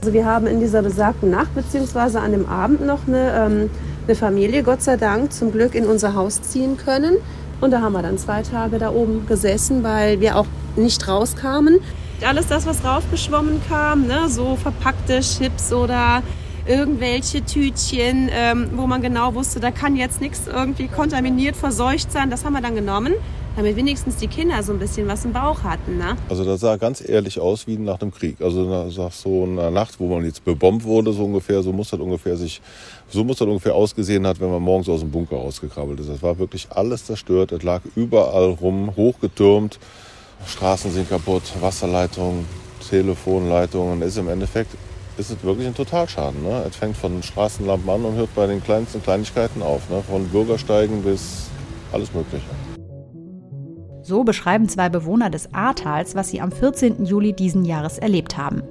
[0.00, 2.18] Also wir haben in dieser besagten Nacht bzw.
[2.18, 3.70] an dem Abend noch eine, ähm,
[4.06, 7.18] eine Familie, Gott sei Dank, zum Glück in unser Haus ziehen können.
[7.60, 11.78] Und da haben wir dann zwei Tage da oben gesessen, weil wir auch nicht rauskamen.
[12.26, 16.22] Alles das, was raufgeschwommen kam, ne, so verpackte Chips oder
[16.66, 22.30] irgendwelche Tütchen, ähm, wo man genau wusste, da kann jetzt nichts irgendwie kontaminiert, verseucht sein,
[22.30, 23.14] das haben wir dann genommen
[23.56, 25.98] damit wenigstens die Kinder so ein bisschen was im Bauch hatten.
[25.98, 26.16] Ne?
[26.28, 28.40] Also das sah ganz ehrlich aus wie nach dem Krieg.
[28.40, 32.00] Also nach so einer Nacht, wo man jetzt bebombt wurde, so ungefähr, so muss das
[32.00, 32.60] ungefähr sich,
[33.08, 36.08] so muss das ungefähr ausgesehen hat, wenn man morgens aus dem Bunker rausgekrabbelt ist.
[36.08, 37.52] Das war wirklich alles zerstört.
[37.52, 39.78] Es lag überall rum, hochgetürmt.
[40.46, 42.46] Straßen sind kaputt, Wasserleitungen,
[42.88, 44.00] Telefonleitungen.
[44.02, 44.74] Ist im Endeffekt
[45.18, 46.42] ist es wirklich ein Totalschaden.
[46.42, 46.64] Ne?
[46.68, 49.90] Es fängt von Straßenlampen an und hört bei den kleinsten Kleinigkeiten auf.
[49.90, 50.02] Ne?
[50.08, 51.50] Von Bürgersteigen bis
[51.92, 52.46] alles Mögliche.
[54.10, 57.04] So beschreiben zwei Bewohner des Ahrtals, was sie am 14.
[57.04, 58.64] Juli diesen Jahres erlebt haben.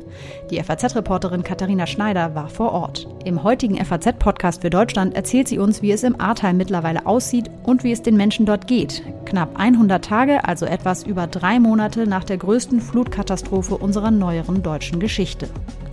[0.51, 3.07] Die FAZ-Reporterin Katharina Schneider war vor Ort.
[3.23, 7.85] Im heutigen FAZ-Podcast für Deutschland erzählt sie uns, wie es im Ahrtal mittlerweile aussieht und
[7.85, 9.01] wie es den Menschen dort geht.
[9.23, 14.99] Knapp 100 Tage, also etwas über drei Monate nach der größten Flutkatastrophe unserer neueren deutschen
[14.99, 15.47] Geschichte.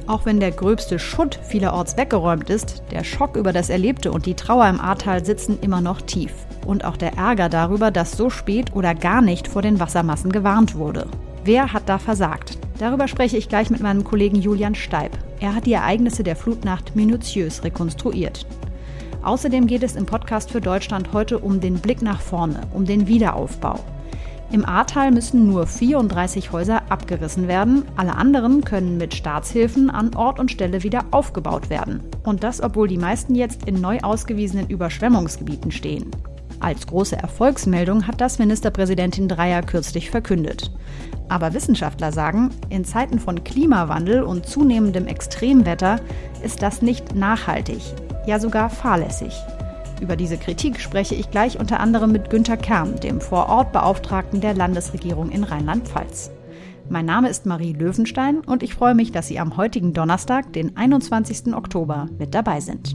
[0.08, 4.34] Auch wenn der gröbste Schutt vielerorts weggeräumt ist, der Schock über das Erlebte und die
[4.34, 6.32] Trauer im Ahrtal sitzen immer noch tief.
[6.66, 10.74] Und auch der Ärger darüber, dass so spät oder gar nicht vor den Wassermassen gewarnt
[10.74, 11.06] wurde.
[11.44, 12.58] Wer hat da versagt?
[12.78, 15.12] Darüber spreche ich gleich mit meinem Kollegen Julian Steib.
[15.38, 18.46] Er hat die Ereignisse der Flutnacht minutiös rekonstruiert.
[19.22, 23.06] Außerdem geht es im Podcast für Deutschland heute um den Blick nach vorne, um den
[23.06, 23.78] Wiederaufbau.
[24.52, 27.84] Im Ahrtal müssen nur 34 Häuser abgerissen werden.
[27.96, 32.00] Alle anderen können mit Staatshilfen an Ort und Stelle wieder aufgebaut werden.
[32.22, 36.10] Und das, obwohl die meisten jetzt in neu ausgewiesenen Überschwemmungsgebieten stehen.
[36.60, 40.70] Als große Erfolgsmeldung hat das Ministerpräsidentin Dreyer kürzlich verkündet.
[41.28, 46.00] Aber Wissenschaftler sagen, in Zeiten von Klimawandel und zunehmendem Extremwetter
[46.42, 47.80] ist das nicht nachhaltig,
[48.26, 49.34] ja sogar fahrlässig.
[50.00, 55.30] Über diese Kritik spreche ich gleich unter anderem mit Günter Kern, dem Vorortbeauftragten der Landesregierung
[55.30, 56.30] in Rheinland-Pfalz.
[56.88, 60.76] Mein Name ist Marie Löwenstein und ich freue mich, dass Sie am heutigen Donnerstag, den
[60.76, 61.54] 21.
[61.54, 62.94] Oktober, mit dabei sind.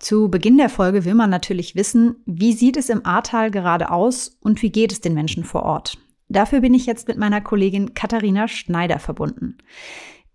[0.00, 4.38] Zu Beginn der Folge will man natürlich wissen, wie sieht es im Ahrtal gerade aus
[4.40, 5.98] und wie geht es den Menschen vor Ort.
[6.28, 9.58] Dafür bin ich jetzt mit meiner Kollegin Katharina Schneider verbunden.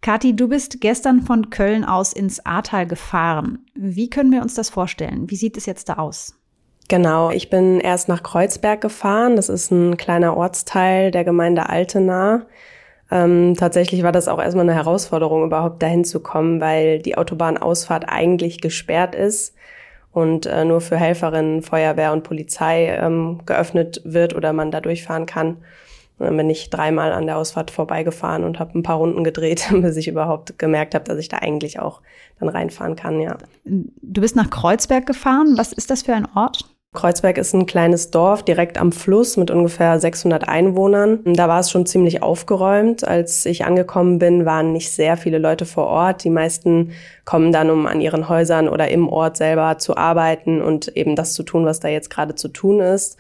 [0.02, 3.66] Kathi, du bist gestern von Köln aus ins Ahrtal gefahren.
[3.74, 5.30] Wie können wir uns das vorstellen?
[5.30, 6.36] Wie sieht es jetzt da aus?
[6.90, 9.38] Genau, ich bin erst nach Kreuzberg gefahren.
[9.38, 12.46] Das ist ein kleiner Ortsteil der Gemeinde Altena.
[13.14, 18.06] Ähm, tatsächlich war das auch erstmal eine Herausforderung, überhaupt dahin zu kommen, weil die Autobahnausfahrt
[18.10, 19.54] eigentlich gesperrt ist
[20.12, 25.28] und äh, nur für Helferinnen, Feuerwehr und Polizei ähm, geöffnet wird oder man da durchfahren
[25.28, 25.58] kann.
[26.18, 29.96] Dann bin ich dreimal an der Ausfahrt vorbeigefahren und habe ein paar Runden gedreht, bis
[29.96, 32.02] ich überhaupt gemerkt habe, dass ich da eigentlich auch
[32.40, 33.38] dann reinfahren kann, ja.
[33.64, 35.54] Du bist nach Kreuzberg gefahren.
[35.56, 36.66] Was ist das für ein Ort?
[36.94, 41.20] Kreuzberg ist ein kleines Dorf direkt am Fluss mit ungefähr 600 Einwohnern.
[41.26, 43.06] Da war es schon ziemlich aufgeräumt.
[43.06, 46.24] Als ich angekommen bin, waren nicht sehr viele Leute vor Ort.
[46.24, 46.92] Die meisten
[47.26, 51.34] kommen dann, um an ihren Häusern oder im Ort selber zu arbeiten und eben das
[51.34, 53.18] zu tun, was da jetzt gerade zu tun ist.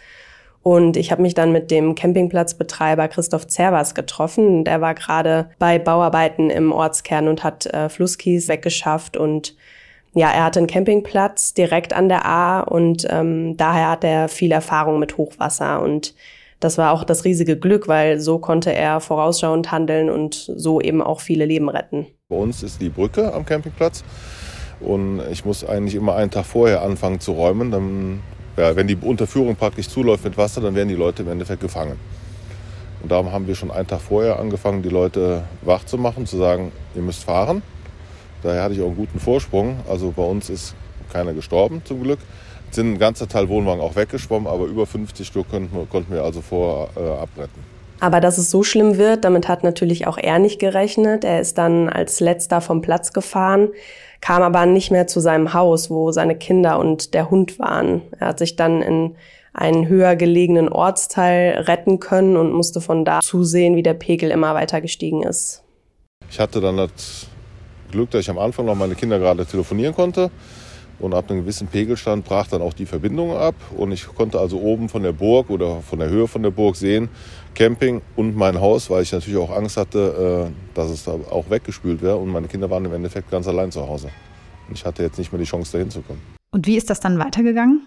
[0.61, 4.63] Und ich habe mich dann mit dem Campingplatzbetreiber Christoph Zervas getroffen.
[4.63, 9.55] Der war gerade bei Bauarbeiten im Ortskern und hat äh, Flusskies weggeschafft und
[10.13, 14.51] ja, er hatte einen Campingplatz direkt an der A und ähm, daher hat er viel
[14.51, 16.13] Erfahrung mit Hochwasser und
[16.59, 21.01] das war auch das riesige Glück, weil so konnte er vorausschauend handeln und so eben
[21.01, 22.07] auch viele Leben retten.
[22.29, 24.03] Bei uns ist die Brücke am Campingplatz
[24.79, 27.71] und ich muss eigentlich immer einen Tag vorher anfangen zu räumen.
[27.71, 28.21] Dann,
[28.55, 31.97] ja, wenn die Unterführung praktisch zuläuft mit Wasser, dann werden die Leute im Endeffekt gefangen.
[33.01, 36.37] Und darum haben wir schon einen Tag vorher angefangen, die Leute wach zu machen, zu
[36.37, 37.61] sagen, ihr müsst fahren.
[38.43, 39.77] Daher hatte ich auch einen guten Vorsprung.
[39.89, 40.75] Also bei uns ist
[41.11, 42.19] keiner gestorben zum Glück.
[42.69, 46.13] Es sind ein ganzer Teil Wohnwagen auch weggeschwommen, aber über 50 Stück konnten wir, konnten
[46.13, 47.73] wir also vor äh, abretten.
[47.99, 51.23] Aber dass es so schlimm wird, damit hat natürlich auch er nicht gerechnet.
[51.23, 53.69] Er ist dann als letzter vom Platz gefahren,
[54.19, 58.01] kam aber nicht mehr zu seinem Haus, wo seine Kinder und der Hund waren.
[58.19, 59.15] Er hat sich dann in
[59.53, 64.55] einen höher gelegenen Ortsteil retten können und musste von da zusehen, wie der Pegel immer
[64.55, 65.63] weiter gestiegen ist.
[66.29, 67.27] Ich hatte dann das
[67.93, 70.29] Glück, dass ich am Anfang noch meine Kinder gerade telefonieren konnte.
[70.99, 73.55] Und ab einem gewissen Pegelstand brach dann auch die Verbindung ab.
[73.75, 76.75] Und ich konnte also oben von der Burg oder von der Höhe von der Burg
[76.75, 77.09] sehen,
[77.55, 81.49] Camping und mein Haus, weil ich natürlich auch Angst hatte, äh, dass es da auch
[81.49, 82.17] weggespült wäre.
[82.17, 84.09] Und meine Kinder waren im Endeffekt ganz allein zu Hause.
[84.73, 86.21] Ich hatte jetzt nicht mehr die Chance, da hinzukommen.
[86.51, 87.81] Und wie ist das dann weitergegangen?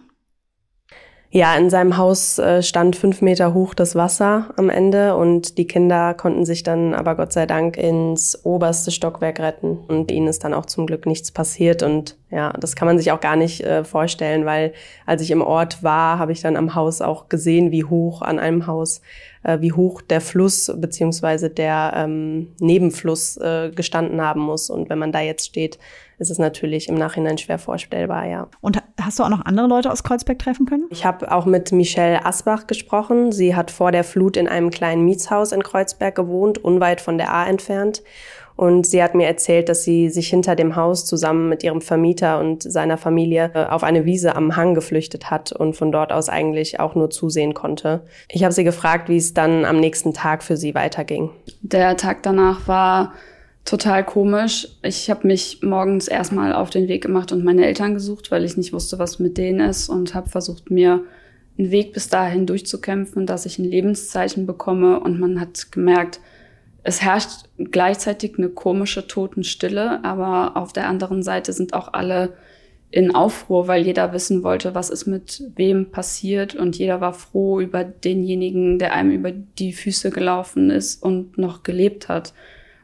[1.30, 5.66] Ja, in seinem Haus äh, stand fünf Meter hoch das Wasser am Ende und die
[5.66, 9.76] Kinder konnten sich dann aber Gott sei Dank ins oberste Stockwerk retten.
[9.88, 13.12] Und ihnen ist dann auch zum Glück nichts passiert und ja, das kann man sich
[13.12, 14.72] auch gar nicht äh, vorstellen, weil
[15.04, 18.38] als ich im Ort war, habe ich dann am Haus auch gesehen, wie hoch an
[18.38, 19.00] einem Haus,
[19.46, 24.98] äh, wie hoch der Fluss beziehungsweise der ähm, Nebenfluss äh, gestanden haben muss und wenn
[24.98, 25.78] man da jetzt steht,
[26.18, 28.48] ist es natürlich im Nachhinein schwer vorstellbar, ja.
[28.60, 30.86] Und hast du auch noch andere Leute aus Kreuzberg treffen können?
[30.90, 33.32] Ich habe auch mit Michelle Asbach gesprochen.
[33.32, 37.32] Sie hat vor der Flut in einem kleinen Mietshaus in Kreuzberg gewohnt, unweit von der
[37.32, 38.02] A entfernt.
[38.56, 42.40] Und sie hat mir erzählt, dass sie sich hinter dem Haus zusammen mit ihrem Vermieter
[42.40, 46.30] und seiner Familie äh, auf eine Wiese am Hang geflüchtet hat und von dort aus
[46.30, 48.02] eigentlich auch nur zusehen konnte.
[48.28, 51.30] Ich habe sie gefragt, wie es dann am nächsten Tag für sie weiterging.
[51.60, 53.12] Der Tag danach war
[53.66, 54.68] total komisch.
[54.82, 58.56] Ich habe mich morgens erstmal auf den Weg gemacht und meine Eltern gesucht, weil ich
[58.56, 61.02] nicht wusste, was mit denen ist und habe versucht, mir
[61.58, 66.20] einen Weg bis dahin durchzukämpfen, dass ich ein Lebenszeichen bekomme und man hat gemerkt,
[66.86, 72.34] es herrscht gleichzeitig eine komische Totenstille, aber auf der anderen Seite sind auch alle
[72.92, 77.60] in Aufruhr, weil jeder wissen wollte, was ist mit wem passiert und jeder war froh
[77.60, 82.32] über denjenigen, der einem über die Füße gelaufen ist und noch gelebt hat.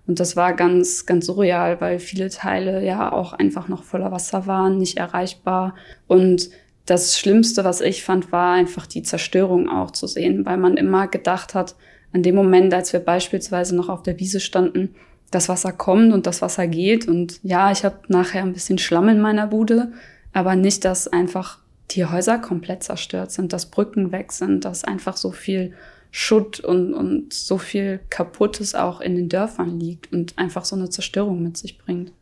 [0.09, 4.49] Und das war ganz, ganz surreal, weil viele Teile ja auch einfach noch voller Wasser
[4.49, 5.77] waren, nicht erreichbar.
[6.09, 6.51] Und
[6.87, 11.07] das Schlimmste, was ich fand, war einfach die Zerstörung auch zu sehen, weil man immer
[11.07, 11.77] gedacht hat,
[12.13, 14.95] an dem Moment, als wir beispielsweise noch auf der Wiese standen,
[15.31, 17.09] das Wasser kommt und das Wasser geht.
[17.09, 19.93] Und ja, ich habe nachher ein bisschen Schlamm in meiner Bude,
[20.33, 21.59] aber nicht, dass einfach
[21.91, 25.73] die Häuser komplett zerstört sind, dass Brücken weg sind, dass einfach so viel
[26.11, 30.91] Schutt und, und so viel Kaputtes auch in den Dörfern liegt und einfach so eine
[30.91, 32.13] Zerstörung mit sich bringt.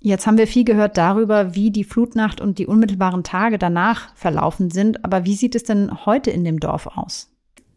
[0.00, 4.70] Jetzt haben wir viel gehört darüber, wie die Flutnacht und die unmittelbaren Tage danach verlaufen
[4.70, 5.04] sind.
[5.04, 7.30] Aber wie sieht es denn heute in dem Dorf aus?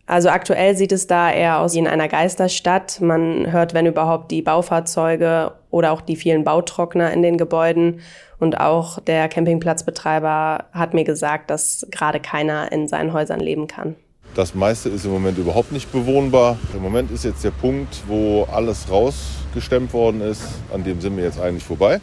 [0.10, 3.00] Also aktuell sieht es da eher aus wie in einer Geisterstadt.
[3.00, 8.00] Man hört, wenn überhaupt, die Baufahrzeuge oder auch die vielen Bautrockner in den Gebäuden.
[8.40, 13.96] Und auch der Campingplatzbetreiber hat mir gesagt, dass gerade keiner in seinen Häusern leben kann.
[14.34, 16.58] Das meiste ist im Moment überhaupt nicht bewohnbar.
[16.74, 20.42] Im Moment ist jetzt der Punkt, wo alles rausgestemmt worden ist.
[20.74, 22.02] An dem sind wir jetzt eigentlich vorbei.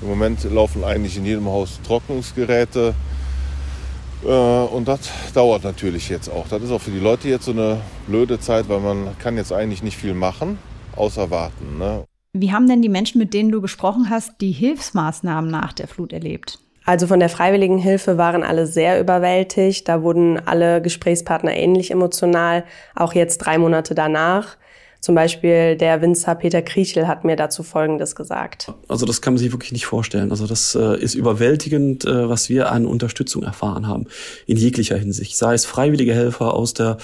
[0.00, 2.94] Im Moment laufen eigentlich in jedem Haus Trocknungsgeräte.
[4.24, 5.00] Äh, und das
[5.34, 6.48] dauert natürlich jetzt auch.
[6.48, 9.52] Das ist auch für die Leute jetzt so eine blöde Zeit, weil man kann jetzt
[9.52, 10.58] eigentlich nicht viel machen,
[10.96, 11.78] außer warten.
[11.78, 12.04] Ne?
[12.32, 16.12] Wie haben denn die Menschen, mit denen du gesprochen hast, die Hilfsmaßnahmen nach der Flut
[16.12, 16.58] erlebt?
[16.84, 19.88] Also von der Freiwilligenhilfe waren alle sehr überwältigt.
[19.88, 22.64] Da wurden alle Gesprächspartner ähnlich emotional,
[22.94, 24.56] auch jetzt drei Monate danach.
[25.00, 28.72] Zum Beispiel der Winzer Peter Kriechel hat mir dazu Folgendes gesagt.
[28.88, 30.32] Also das kann man sich wirklich nicht vorstellen.
[30.32, 34.06] Also das äh, ist überwältigend, äh, was wir an Unterstützung erfahren haben,
[34.46, 35.36] in jeglicher Hinsicht.
[35.36, 36.96] Sei es freiwillige Helfer aus der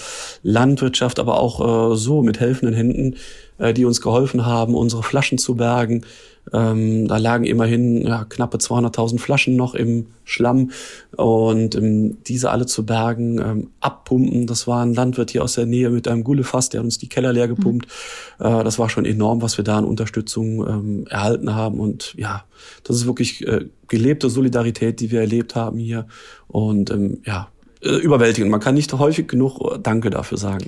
[0.42, 3.16] Landwirtschaft, aber auch äh, so mit helfenden Händen,
[3.58, 6.04] äh, die uns geholfen haben, unsere Flaschen zu bergen,
[6.52, 10.70] ähm, da lagen immerhin ja, knappe 200.000 Flaschen noch im Schlamm
[11.16, 14.46] und ähm, diese alle zu bergen, ähm, abpumpen.
[14.46, 17.08] Das war ein Landwirt hier aus der Nähe mit einem Gullefass, der hat uns die
[17.08, 17.86] Keller leer gepumpt.
[18.38, 18.46] Mhm.
[18.46, 22.44] Äh, das war schon enorm, was wir da an Unterstützung ähm, erhalten haben und ja,
[22.84, 26.06] das ist wirklich äh, gelebte Solidarität, die wir erlebt haben hier
[26.46, 27.48] und ähm, ja,
[27.82, 28.50] äh, überwältigend.
[28.50, 30.66] Man kann nicht häufig genug Danke dafür sagen.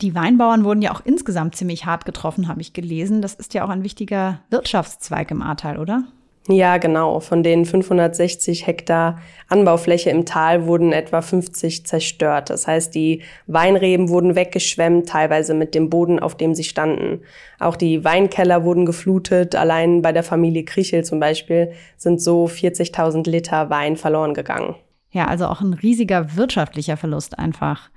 [0.00, 3.20] Die Weinbauern wurden ja auch insgesamt ziemlich hart getroffen, habe ich gelesen.
[3.20, 6.04] Das ist ja auch ein wichtiger Wirtschaftszweig im Ahrtal, oder?
[6.48, 7.20] Ja, genau.
[7.20, 12.48] Von den 560 Hektar Anbaufläche im Tal wurden etwa 50 zerstört.
[12.48, 17.20] Das heißt, die Weinreben wurden weggeschwemmt, teilweise mit dem Boden, auf dem sie standen.
[17.58, 19.54] Auch die Weinkeller wurden geflutet.
[19.54, 24.76] Allein bei der Familie Kriechel zum Beispiel sind so 40.000 Liter Wein verloren gegangen.
[25.10, 27.90] Ja, also auch ein riesiger wirtschaftlicher Verlust einfach.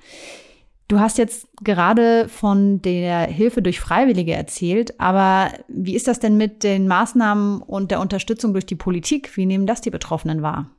[0.88, 6.38] Du hast jetzt gerade von der Hilfe durch Freiwillige erzählt, aber wie ist das denn
[6.38, 9.36] mit den Maßnahmen und der Unterstützung durch die Politik?
[9.38, 10.70] Wie nehmen das die Betroffenen wahr?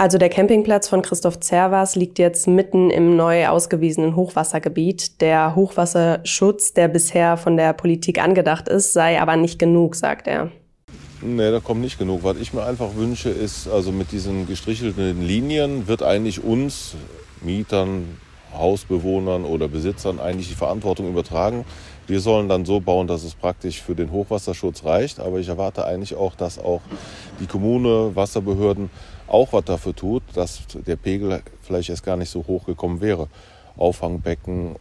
[0.00, 5.20] Also der Campingplatz von Christoph Zervas liegt jetzt mitten im neu ausgewiesenen Hochwassergebiet.
[5.20, 10.50] Der Hochwasserschutz, der bisher von der Politik angedacht ist, sei aber nicht genug, sagt er.
[11.20, 12.24] Nee, da kommt nicht genug.
[12.24, 16.94] Was ich mir einfach wünsche, ist, also mit diesen gestrichelten Linien wird eigentlich uns,
[17.42, 18.16] Mietern,
[18.56, 21.64] Hausbewohnern oder Besitzern eigentlich die Verantwortung übertragen.
[22.06, 25.20] Wir sollen dann so bauen, dass es praktisch für den Hochwasserschutz reicht.
[25.20, 26.80] Aber ich erwarte eigentlich auch, dass auch
[27.38, 28.90] die Kommune, Wasserbehörden
[29.28, 33.28] auch was dafür tut, dass der Pegel vielleicht erst gar nicht so hoch gekommen wäre.
[33.76, 34.76] Auffangbecken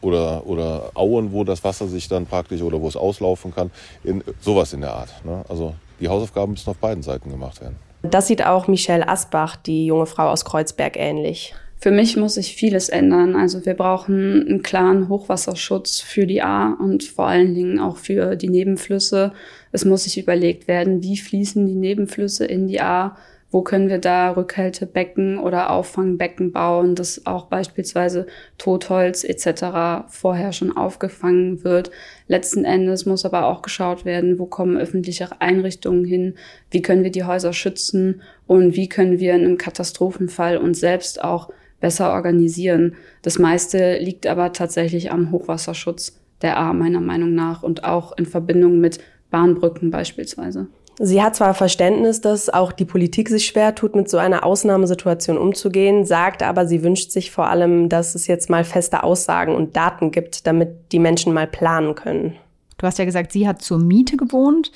[0.00, 3.70] oder, oder Auen, wo das Wasser sich dann praktisch oder wo es auslaufen kann,
[4.04, 5.24] in, sowas in der Art.
[5.24, 5.44] Ne?
[5.48, 7.76] Also die Hausaufgaben müssen auf beiden Seiten gemacht werden.
[8.02, 11.54] Das sieht auch Michelle Asbach, die junge Frau aus Kreuzberg, ähnlich.
[11.80, 13.36] Für mich muss sich vieles ändern.
[13.36, 18.36] Also wir brauchen einen klaren Hochwasserschutz für die A und vor allen Dingen auch für
[18.36, 19.32] die Nebenflüsse.
[19.70, 23.16] Es muss sich überlegt werden, wie fließen die Nebenflüsse in die A,
[23.54, 28.26] wo können wir da Rückhaltebecken oder Auffangbecken bauen, dass auch beispielsweise
[28.58, 30.08] Totholz etc.
[30.08, 31.92] vorher schon aufgefangen wird.
[32.26, 36.34] Letzten Endes muss aber auch geschaut werden, wo kommen öffentliche Einrichtungen hin,
[36.72, 41.22] wie können wir die Häuser schützen und wie können wir in einem Katastrophenfall uns selbst
[41.22, 41.50] auch
[41.84, 42.94] besser organisieren.
[43.20, 48.24] Das meiste liegt aber tatsächlich am Hochwasserschutz der A meiner Meinung nach und auch in
[48.24, 49.00] Verbindung mit
[49.30, 50.68] Bahnbrücken beispielsweise.
[50.98, 55.36] Sie hat zwar Verständnis, dass auch die Politik sich schwer tut, mit so einer Ausnahmesituation
[55.36, 59.76] umzugehen, sagt aber, sie wünscht sich vor allem, dass es jetzt mal feste Aussagen und
[59.76, 62.34] Daten gibt, damit die Menschen mal planen können.
[62.78, 64.72] Du hast ja gesagt, sie hat zur Miete gewohnt.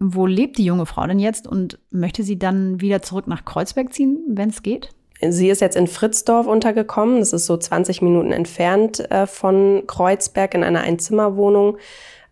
[0.00, 3.92] Wo lebt die junge Frau denn jetzt und möchte sie dann wieder zurück nach Kreuzberg
[3.92, 4.88] ziehen, wenn es geht?
[5.28, 7.18] Sie ist jetzt in Fritzdorf untergekommen.
[7.18, 11.76] Das ist so 20 Minuten entfernt äh, von Kreuzberg in einer Einzimmerwohnung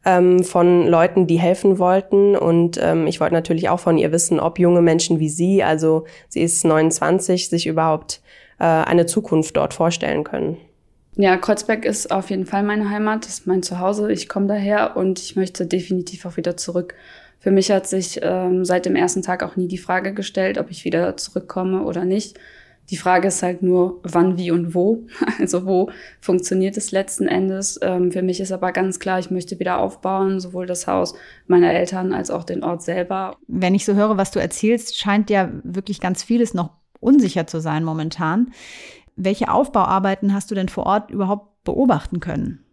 [0.05, 2.35] ähm, von Leuten, die helfen wollten.
[2.37, 6.05] Und ähm, ich wollte natürlich auch von ihr wissen, ob junge Menschen wie sie, also
[6.29, 8.23] sie ist 29, sich überhaupt
[8.59, 10.57] äh, eine Zukunft dort vorstellen können.
[11.17, 14.13] Ja, Kreuzberg ist auf jeden Fall meine Heimat, das ist mein Zuhause.
[14.13, 16.95] Ich komme daher und ich möchte definitiv auch wieder zurück.
[17.41, 20.71] Für mich hat sich ähm, seit dem ersten Tag auch nie die Frage gestellt, ob
[20.71, 22.39] ich wieder zurückkomme oder nicht.
[22.91, 25.07] Die Frage ist halt nur, wann, wie und wo.
[25.39, 25.91] Also wo
[26.21, 27.79] funktioniert es letzten Endes.
[27.83, 31.15] Ähm, für mich ist aber ganz klar, ich möchte wieder aufbauen, sowohl das Haus
[31.47, 33.37] meiner Eltern als auch den Ort selber.
[33.47, 37.61] Wenn ich so höre, was du erzählst, scheint ja wirklich ganz vieles noch unsicher zu
[37.61, 38.53] sein momentan.
[39.17, 42.65] Welche Aufbauarbeiten hast du denn vor Ort überhaupt beobachten können?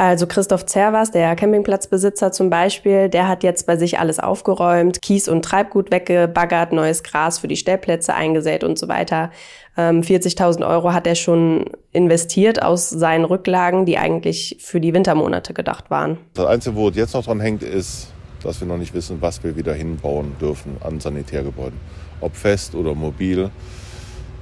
[0.00, 5.28] Also Christoph Zervas, der Campingplatzbesitzer zum Beispiel, der hat jetzt bei sich alles aufgeräumt, Kies
[5.28, 9.32] und Treibgut weggebaggert, neues Gras für die Stellplätze eingesät und so weiter.
[9.76, 15.52] 40.000 ähm, Euro hat er schon investiert aus seinen Rücklagen, die eigentlich für die Wintermonate
[15.52, 16.18] gedacht waren.
[16.34, 18.12] Das Einzige, wo jetzt noch dran hängt, ist,
[18.44, 21.78] dass wir noch nicht wissen, was wir wieder hinbauen dürfen an Sanitärgebäuden.
[22.20, 23.50] Ob fest oder mobil.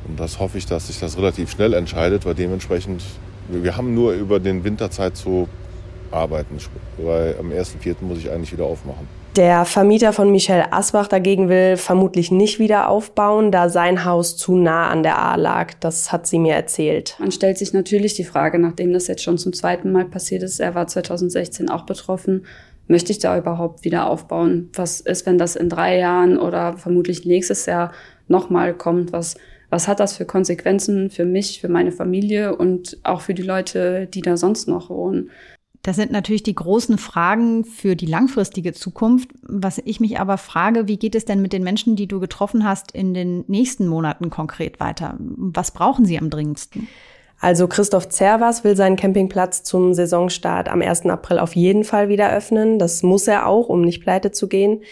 [0.06, 3.02] Und das hoffe ich, dass sich das relativ schnell entscheidet, weil dementsprechend
[3.48, 5.48] wir haben nur über den Winterzeit zu
[6.10, 6.58] arbeiten,
[6.98, 7.96] weil am 1.4.
[8.00, 9.06] muss ich eigentlich wieder aufmachen.
[9.36, 14.56] Der Vermieter von Michel Asbach dagegen will vermutlich nicht wieder aufbauen, da sein Haus zu
[14.56, 15.74] nah an der A lag.
[15.78, 17.16] Das hat sie mir erzählt.
[17.18, 20.58] Man stellt sich natürlich die Frage, nachdem das jetzt schon zum zweiten Mal passiert ist,
[20.58, 22.46] er war 2016 auch betroffen,
[22.88, 24.70] möchte ich da überhaupt wieder aufbauen?
[24.74, 27.92] Was ist, wenn das in drei Jahren oder vermutlich nächstes Jahr
[28.28, 29.12] nochmal kommt?
[29.12, 29.36] Was
[29.70, 34.06] was hat das für Konsequenzen für mich, für meine Familie und auch für die Leute,
[34.06, 35.30] die da sonst noch wohnen.
[35.82, 39.30] Das sind natürlich die großen Fragen für die langfristige Zukunft.
[39.42, 42.64] Was ich mich aber frage, wie geht es denn mit den Menschen, die du getroffen
[42.64, 45.16] hast, in den nächsten Monaten konkret weiter?
[45.18, 46.88] Was brauchen sie am dringendsten?
[47.38, 51.06] Also Christoph Zervas will seinen Campingplatz zum Saisonstart am 1.
[51.06, 52.80] April auf jeden Fall wieder öffnen.
[52.80, 54.82] Das muss er auch, um nicht pleite zu gehen.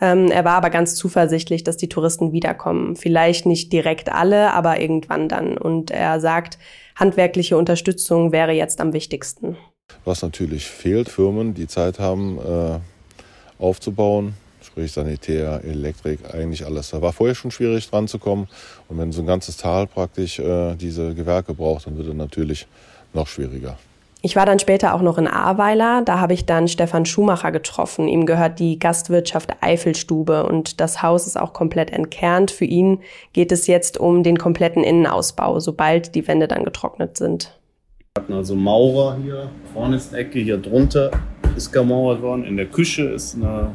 [0.00, 2.96] Ähm, er war aber ganz zuversichtlich, dass die Touristen wiederkommen.
[2.96, 5.58] Vielleicht nicht direkt alle, aber irgendwann dann.
[5.58, 6.58] Und er sagt,
[6.96, 9.56] handwerkliche Unterstützung wäre jetzt am wichtigsten.
[10.04, 12.78] Was natürlich fehlt, Firmen, die Zeit haben, äh,
[13.62, 16.90] aufzubauen, sprich Sanitär, Elektrik, eigentlich alles.
[16.90, 18.48] Da war vorher schon schwierig dran zu kommen.
[18.88, 22.66] Und wenn so ein ganzes Tal praktisch äh, diese Gewerke braucht, dann wird es natürlich
[23.12, 23.76] noch schwieriger.
[24.22, 26.02] Ich war dann später auch noch in Ahrweiler.
[26.04, 28.06] Da habe ich dann Stefan Schumacher getroffen.
[28.06, 32.50] Ihm gehört die Gastwirtschaft Eifelstube und das Haus ist auch komplett entkernt.
[32.50, 33.00] Für ihn
[33.32, 37.58] geht es jetzt um den kompletten Innenausbau, sobald die Wände dann getrocknet sind.
[38.14, 41.10] Wir hatten also Maurer hier, vorne ist eine Ecke, hier drunter
[41.56, 42.44] ist gemauert worden.
[42.44, 43.70] In der Küche ist eine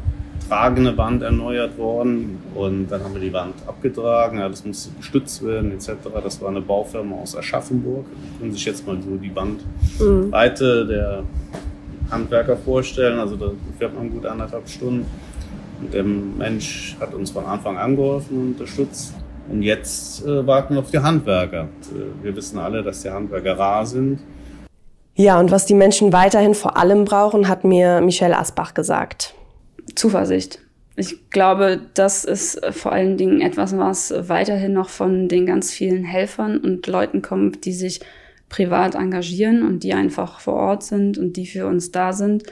[0.47, 5.45] tragende Wand erneuert worden und dann haben wir die Wand abgetragen, ja, das musste gestützt
[5.45, 5.91] werden etc.
[6.23, 8.05] Das war eine Baufirma aus Aschaffenburg.
[8.07, 10.87] Sie können sich jetzt mal so die Bandbreite mhm.
[10.87, 11.23] der
[12.11, 15.05] Handwerker vorstellen, also da fährt man gut anderthalb Stunden.
[15.81, 19.13] Und der Mensch hat uns von Anfang an geholfen und unterstützt.
[19.49, 21.63] Und jetzt äh, warten wir auf die Handwerker.
[21.63, 24.19] Äh, wir wissen alle, dass die Handwerker rar sind.
[25.15, 29.33] Ja, und was die Menschen weiterhin vor allem brauchen, hat mir Michelle Asbach gesagt.
[29.95, 30.59] Zuversicht.
[30.97, 36.05] Ich glaube, das ist vor allen Dingen etwas, was weiterhin noch von den ganz vielen
[36.05, 37.99] Helfern und Leuten kommt, die sich
[38.47, 42.43] privat engagieren und die einfach vor Ort sind und die für uns da sind.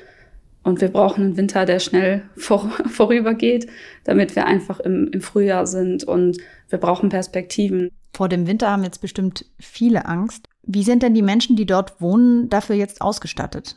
[0.63, 3.67] Und wir brauchen einen Winter, der schnell vor, vorübergeht,
[4.03, 6.03] damit wir einfach im, im Frühjahr sind.
[6.03, 6.37] Und
[6.69, 7.91] wir brauchen Perspektiven.
[8.13, 10.47] Vor dem Winter haben jetzt bestimmt viele Angst.
[10.63, 13.75] Wie sind denn die Menschen, die dort wohnen, dafür jetzt ausgestattet?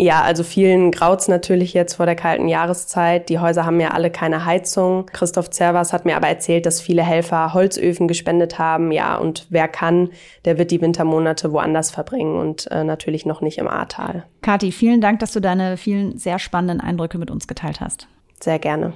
[0.00, 3.28] Ja, also vielen graut's natürlich jetzt vor der kalten Jahreszeit.
[3.28, 5.04] Die Häuser haben ja alle keine Heizung.
[5.12, 8.92] Christoph Zervas hat mir aber erzählt, dass viele Helfer Holzöfen gespendet haben.
[8.92, 10.08] Ja, und wer kann,
[10.46, 14.24] der wird die Wintermonate woanders verbringen und äh, natürlich noch nicht im Ahrtal.
[14.40, 18.08] Kathi, vielen Dank, dass du deine vielen sehr spannenden Eindrücke mit uns geteilt hast.
[18.40, 18.94] Sehr gerne.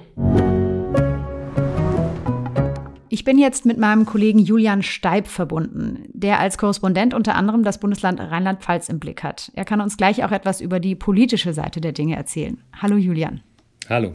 [3.15, 7.79] Ich bin jetzt mit meinem Kollegen Julian Steib verbunden, der als Korrespondent unter anderem das
[7.79, 9.53] Bundesland Rheinland-Pfalz im Blick hat.
[9.55, 12.61] Er kann uns gleich auch etwas über die politische Seite der Dinge erzählen.
[12.83, 13.41] Hallo Julian.
[13.89, 14.15] Hallo.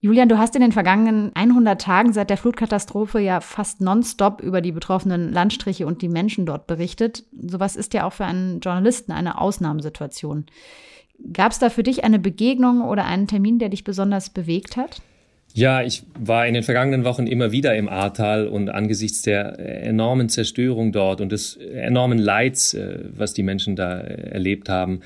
[0.00, 4.60] Julian, du hast in den vergangenen 100 Tagen seit der Flutkatastrophe ja fast nonstop über
[4.62, 7.22] die betroffenen Landstriche und die Menschen dort berichtet.
[7.40, 10.46] Sowas ist ja auch für einen Journalisten eine Ausnahmesituation.
[11.32, 15.02] Gab es da für dich eine Begegnung oder einen Termin, der dich besonders bewegt hat?
[15.54, 20.28] Ja, ich war in den vergangenen Wochen immer wieder im Ahrtal und angesichts der enormen
[20.28, 25.00] Zerstörung dort und des enormen Leids, äh, was die Menschen da äh, erlebt haben,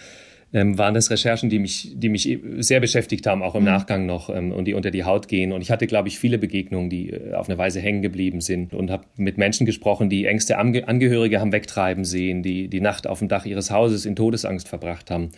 [0.53, 3.67] ähm, waren das Recherchen, die mich, die mich sehr beschäftigt haben, auch im mhm.
[3.67, 5.51] Nachgang noch ähm, und die unter die Haut gehen.
[5.53, 8.73] Und ich hatte, glaube ich, viele Begegnungen, die äh, auf eine Weise hängen geblieben sind
[8.73, 13.19] und habe mit Menschen gesprochen, die engste Angehörige haben wegtreiben sehen, die die Nacht auf
[13.19, 15.31] dem Dach ihres Hauses in Todesangst verbracht haben.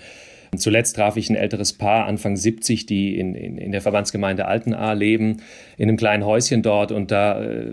[0.57, 4.95] Zuletzt traf ich ein älteres Paar, Anfang 70, die in, in, in der Verbandsgemeinde Altenahr
[4.95, 5.39] leben,
[5.77, 6.93] in einem kleinen Häuschen dort.
[6.93, 7.73] Und da äh,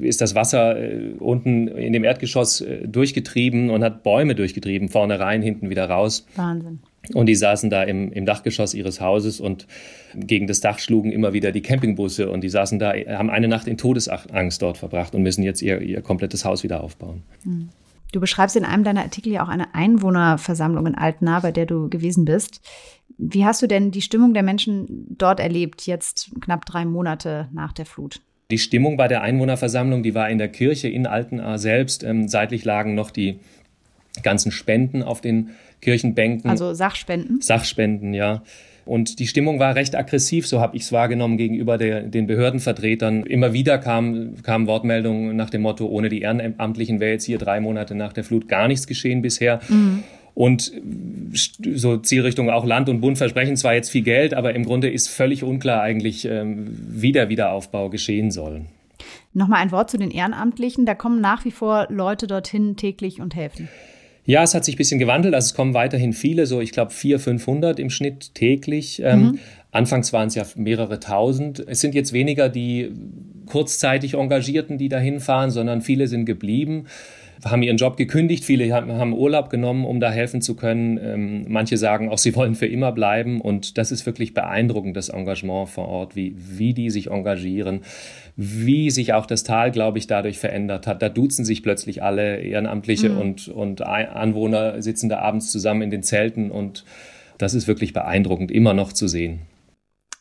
[0.00, 5.18] ist das Wasser äh, unten in dem Erdgeschoss äh, durchgetrieben und hat Bäume durchgetrieben, vorne
[5.18, 6.26] rein, hinten wieder raus.
[6.36, 6.80] Wahnsinn.
[7.14, 9.66] Und die saßen da im, im Dachgeschoss ihres Hauses und
[10.14, 13.66] gegen das Dach schlugen immer wieder die Campingbusse und die saßen da, haben eine Nacht
[13.66, 17.22] in Todesangst dort verbracht und müssen jetzt ihr, ihr komplettes Haus wieder aufbauen.
[17.44, 17.70] Mhm.
[18.12, 21.88] Du beschreibst in einem deiner Artikel ja auch eine Einwohnerversammlung in Altena, bei der du
[21.88, 22.60] gewesen bist.
[23.18, 27.72] Wie hast du denn die Stimmung der Menschen dort erlebt, jetzt knapp drei Monate nach
[27.72, 28.20] der Flut?
[28.50, 32.04] Die Stimmung bei der Einwohnerversammlung, die war in der Kirche in Altenahr selbst.
[32.04, 33.40] Ähm, seitlich lagen noch die
[34.22, 36.50] ganzen Spenden auf den Kirchenbänken.
[36.50, 37.40] Also Sachspenden?
[37.40, 38.42] Sachspenden, ja.
[38.84, 43.24] Und die Stimmung war recht aggressiv, so habe ich es wahrgenommen gegenüber der, den Behördenvertretern.
[43.24, 47.60] Immer wieder kamen kam Wortmeldungen nach dem Motto, ohne die Ehrenamtlichen wäre jetzt hier drei
[47.60, 49.60] Monate nach der Flut gar nichts geschehen bisher.
[49.68, 50.02] Mhm.
[50.34, 50.72] Und
[51.74, 55.08] so Zielrichtung auch Land und Bund versprechen zwar jetzt viel Geld, aber im Grunde ist
[55.08, 58.62] völlig unklar eigentlich, ähm, wie der Wiederaufbau geschehen soll.
[59.34, 60.86] Nochmal ein Wort zu den Ehrenamtlichen.
[60.86, 63.68] Da kommen nach wie vor Leute dorthin täglich und helfen.
[64.24, 65.34] Ja, es hat sich ein bisschen gewandelt.
[65.34, 69.02] Also es kommen weiterhin viele, so ich glaube 400, 500 im Schnitt täglich.
[69.04, 69.38] Ähm, mhm.
[69.72, 71.64] Anfangs waren es ja mehrere tausend.
[71.66, 72.92] Es sind jetzt weniger die
[73.46, 76.86] kurzzeitig Engagierten, die dahin fahren, sondern viele sind geblieben
[77.44, 80.98] haben ihren Job gekündigt, viele haben Urlaub genommen, um da helfen zu können.
[81.02, 83.40] Ähm, manche sagen auch, sie wollen für immer bleiben.
[83.40, 87.80] Und das ist wirklich beeindruckend, das Engagement vor Ort, wie, wie die sich engagieren
[88.36, 91.02] wie sich auch das Tal, glaube ich, dadurch verändert hat.
[91.02, 93.18] Da duzen sich plötzlich alle Ehrenamtliche mhm.
[93.18, 96.84] und, und Anwohner sitzen da abends zusammen in den Zelten und
[97.38, 99.42] das ist wirklich beeindruckend, immer noch zu sehen.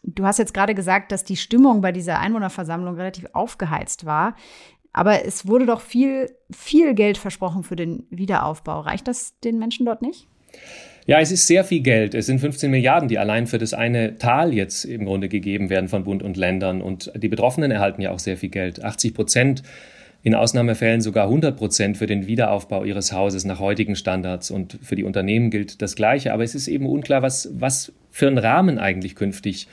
[0.03, 4.35] Du hast jetzt gerade gesagt, dass die Stimmung bei dieser Einwohnerversammlung relativ aufgeheizt war.
[4.93, 8.81] Aber es wurde doch viel, viel Geld versprochen für den Wiederaufbau.
[8.81, 10.27] Reicht das den Menschen dort nicht?
[11.07, 12.13] Ja, es ist sehr viel Geld.
[12.13, 15.89] Es sind 15 Milliarden, die allein für das eine Tal jetzt im Grunde gegeben werden
[15.89, 16.81] von Bund und Ländern.
[16.81, 18.83] Und die Betroffenen erhalten ja auch sehr viel Geld.
[18.83, 19.63] 80 Prozent,
[20.23, 24.51] in Ausnahmefällen sogar 100 Prozent für den Wiederaufbau ihres Hauses nach heutigen Standards.
[24.51, 26.33] Und für die Unternehmen gilt das Gleiche.
[26.33, 29.67] Aber es ist eben unklar, was, was für ein Rahmen eigentlich künftig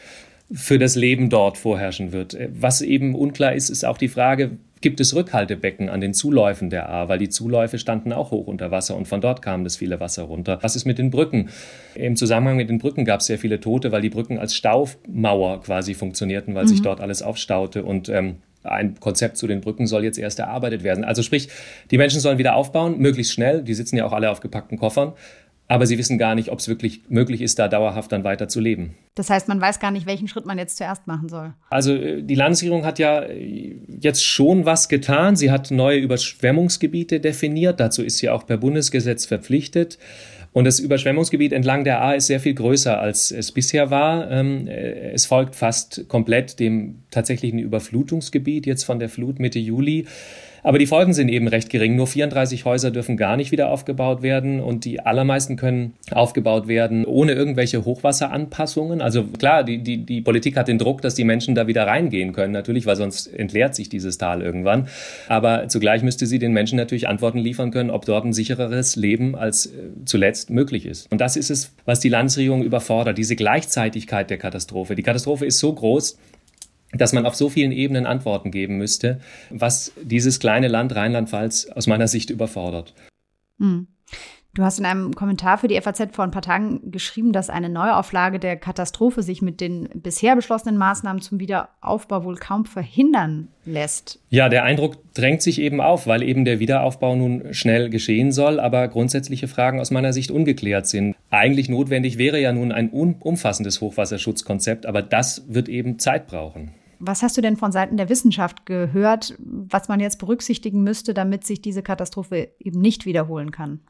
[0.50, 2.38] für das Leben dort vorherrschen wird.
[2.54, 6.88] Was eben unklar ist, ist auch die Frage, gibt es Rückhaltebecken an den Zuläufen der
[6.88, 10.00] Ahr, weil die Zuläufe standen auch hoch unter Wasser und von dort kam das viele
[10.00, 10.58] Wasser runter.
[10.62, 11.48] Was ist mit den Brücken?
[11.94, 15.62] Im Zusammenhang mit den Brücken gab es sehr viele Tote, weil die Brücken als Staumauer
[15.62, 16.68] quasi funktionierten, weil mhm.
[16.68, 20.82] sich dort alles aufstaute und ähm, ein Konzept zu den Brücken soll jetzt erst erarbeitet
[20.82, 21.04] werden.
[21.04, 21.48] Also sprich,
[21.90, 23.62] die Menschen sollen wieder aufbauen, möglichst schnell.
[23.62, 25.12] Die sitzen ja auch alle auf gepackten Koffern
[25.68, 28.58] aber sie wissen gar nicht, ob es wirklich möglich ist, da dauerhaft dann weiter zu
[28.58, 28.94] leben.
[29.14, 31.52] Das heißt, man weiß gar nicht, welchen Schritt man jetzt zuerst machen soll.
[31.68, 35.36] Also äh, die Landesregierung hat ja äh, jetzt schon was getan.
[35.36, 37.80] Sie hat neue Überschwemmungsgebiete definiert.
[37.80, 39.98] Dazu ist sie auch per Bundesgesetz verpflichtet.
[40.54, 44.30] Und das Überschwemmungsgebiet entlang der A ist sehr viel größer, als es bisher war.
[44.30, 50.06] Ähm, äh, es folgt fast komplett dem tatsächlichen Überflutungsgebiet jetzt von der Flut Mitte Juli.
[50.62, 51.96] Aber die Folgen sind eben recht gering.
[51.96, 57.04] Nur 34 Häuser dürfen gar nicht wieder aufgebaut werden und die allermeisten können aufgebaut werden
[57.04, 59.00] ohne irgendwelche Hochwasseranpassungen.
[59.00, 62.32] Also klar, die, die, die Politik hat den Druck, dass die Menschen da wieder reingehen
[62.32, 64.88] können, natürlich, weil sonst entleert sich dieses Tal irgendwann.
[65.28, 69.36] Aber zugleich müsste sie den Menschen natürlich Antworten liefern können, ob dort ein sichereres Leben
[69.36, 69.70] als äh,
[70.04, 71.10] zuletzt möglich ist.
[71.10, 74.94] Und das ist es, was die Landesregierung überfordert, diese Gleichzeitigkeit der Katastrophe.
[74.94, 76.16] Die Katastrophe ist so groß,
[76.92, 79.20] dass man auf so vielen Ebenen Antworten geben müsste,
[79.50, 82.94] was dieses kleine Land Rheinland-Pfalz aus meiner Sicht überfordert.
[83.58, 83.88] Hm.
[84.54, 87.68] Du hast in einem Kommentar für die FAZ vor ein paar Tagen geschrieben, dass eine
[87.68, 94.20] Neuauflage der Katastrophe sich mit den bisher beschlossenen Maßnahmen zum Wiederaufbau wohl kaum verhindern lässt.
[94.30, 98.58] Ja, der Eindruck drängt sich eben auf, weil eben der Wiederaufbau nun schnell geschehen soll,
[98.58, 101.14] aber grundsätzliche Fragen aus meiner Sicht ungeklärt sind.
[101.30, 106.72] Eigentlich notwendig wäre ja nun ein umfassendes Hochwasserschutzkonzept, aber das wird eben Zeit brauchen.
[107.00, 111.46] Was hast du denn von Seiten der Wissenschaft gehört, was man jetzt berücksichtigen müsste, damit
[111.46, 113.80] sich diese Katastrophe eben nicht wiederholen kann?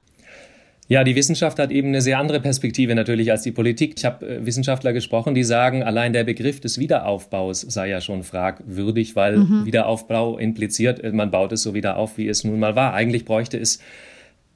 [0.91, 3.95] Ja, die Wissenschaft hat eben eine sehr andere Perspektive natürlich als die Politik.
[3.99, 8.23] Ich habe äh, Wissenschaftler gesprochen, die sagen, allein der Begriff des Wiederaufbaus sei ja schon
[8.23, 9.67] fragwürdig, weil mhm.
[9.67, 12.95] Wiederaufbau impliziert, äh, man baut es so wieder auf, wie es nun mal war.
[12.95, 13.81] Eigentlich bräuchte es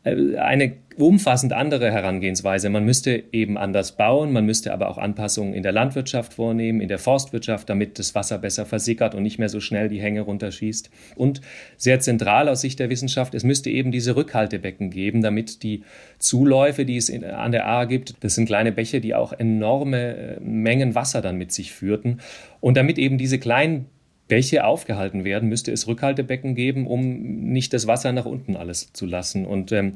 [0.04, 2.68] eine umfassend andere Herangehensweise.
[2.68, 6.88] Man müsste eben anders bauen, man müsste aber auch Anpassungen in der Landwirtschaft vornehmen, in
[6.88, 10.90] der Forstwirtschaft, damit das Wasser besser versickert und nicht mehr so schnell die Hänge runterschießt.
[11.16, 11.40] Und
[11.76, 15.82] sehr zentral aus Sicht der Wissenschaft, es müsste eben diese Rückhaltebecken geben, damit die
[16.18, 20.16] Zuläufe, die es in, an der Ahr gibt, das sind kleine Bäche, die auch enorme
[20.16, 22.18] äh, Mengen Wasser dann mit sich führten.
[22.60, 23.86] Und damit eben diese kleinen
[24.32, 29.04] Bäche aufgehalten werden, müsste es Rückhaltebecken geben, um nicht das Wasser nach unten alles zu
[29.04, 29.44] lassen.
[29.44, 29.92] Und ähm,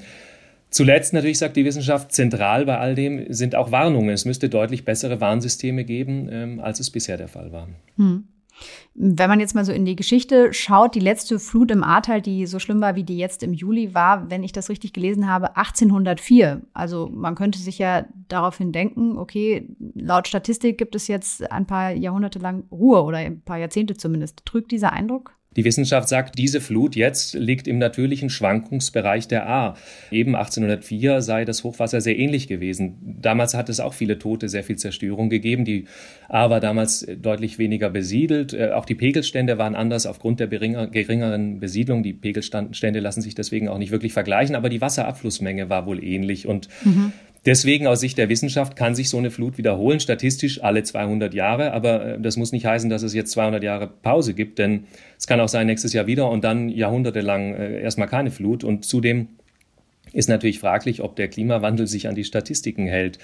[0.69, 4.11] zuletzt natürlich sagt die Wissenschaft, zentral bei all dem sind auch Warnungen.
[4.11, 7.67] Es müsste deutlich bessere Warnsysteme geben, ähm, als es bisher der Fall war.
[7.97, 8.25] Hm.
[8.95, 12.47] Wenn man jetzt mal so in die Geschichte schaut, die letzte Flut im Ahrtal, die
[12.47, 15.57] so schlimm war wie die jetzt im Juli, war, wenn ich das richtig gelesen habe,
[15.57, 16.63] 1804.
[16.73, 21.91] Also man könnte sich ja daraufhin denken, okay, laut Statistik gibt es jetzt ein paar
[21.91, 24.47] Jahrhunderte lang Ruhe oder ein paar Jahrzehnte zumindest.
[24.47, 25.37] Trügt dieser Eindruck?
[25.57, 29.77] Die Wissenschaft sagt, diese Flut jetzt liegt im natürlichen Schwankungsbereich der A.
[30.11, 33.17] Eben 1804 sei das Hochwasser sehr ähnlich gewesen.
[33.21, 35.65] Damals hat es auch viele Tote, sehr viel Zerstörung gegeben.
[35.65, 35.87] Die
[36.29, 38.53] A war damals deutlich weniger besiedelt.
[38.53, 42.03] Äh, auch die Pegelstände waren anders aufgrund der geringeren Besiedlung.
[42.03, 46.47] Die Pegelstände lassen sich deswegen auch nicht wirklich vergleichen, aber die Wasserabflussmenge war wohl ähnlich.
[46.47, 47.13] Und mhm.
[47.47, 51.73] Deswegen aus Sicht der Wissenschaft kann sich so eine Flut wiederholen, statistisch alle 200 Jahre.
[51.73, 54.85] Aber äh, das muss nicht heißen, dass es jetzt 200 Jahre Pause gibt, denn
[55.17, 58.65] es kann auch sein nächstes Jahr wieder und dann jahrhundertelang äh, erstmal keine Flut.
[58.65, 59.29] Und zudem
[60.13, 63.19] ist natürlich fraglich, ob der Klimawandel sich an die Statistiken hält.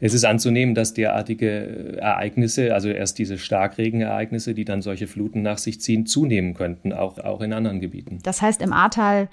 [0.00, 5.42] Es ist anzunehmen, dass derartige äh, Ereignisse, also erst diese Starkregenereignisse, die dann solche Fluten
[5.42, 8.18] nach sich ziehen, zunehmen könnten, auch, auch in anderen Gebieten.
[8.24, 9.28] Das heißt, im Ahrtal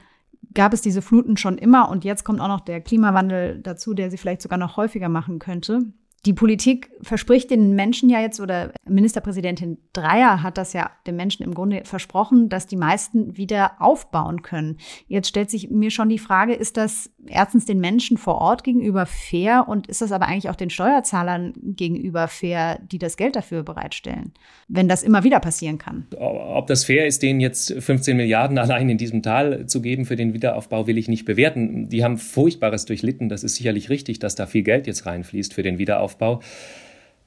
[0.56, 4.10] gab es diese Fluten schon immer und jetzt kommt auch noch der Klimawandel dazu, der
[4.10, 5.94] sie vielleicht sogar noch häufiger machen könnte.
[6.26, 11.44] Die Politik verspricht den Menschen ja jetzt, oder Ministerpräsidentin Dreier hat das ja den Menschen
[11.44, 14.78] im Grunde versprochen, dass die meisten wieder aufbauen können.
[15.08, 19.06] Jetzt stellt sich mir schon die Frage, ist das erstens den Menschen vor Ort gegenüber
[19.06, 23.62] fair und ist das aber eigentlich auch den Steuerzahlern gegenüber fair, die das Geld dafür
[23.62, 24.34] bereitstellen,
[24.68, 26.08] wenn das immer wieder passieren kann?
[26.18, 30.16] Ob das fair ist, denen jetzt 15 Milliarden allein in diesem Tal zu geben für
[30.16, 31.88] den Wiederaufbau, will ich nicht bewerten.
[31.90, 33.30] Die haben Furchtbares durchlitten.
[33.30, 36.14] Das ist sicherlich richtig, dass da viel Geld jetzt reinfließt für den Wiederaufbau.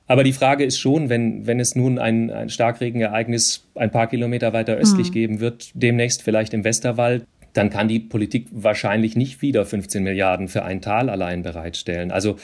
[0.07, 4.55] Aber die Frage ist schon, wenn, wenn es nun ein, ein Starkregenereignis ein paar Kilometer
[4.55, 5.13] weiter östlich mhm.
[5.13, 10.49] geben wird, demnächst vielleicht im Westerwald, dann kann die Politik wahrscheinlich nicht wieder 15 Milliarden
[10.49, 12.11] für ein Tal allein bereitstellen.
[12.11, 12.37] Also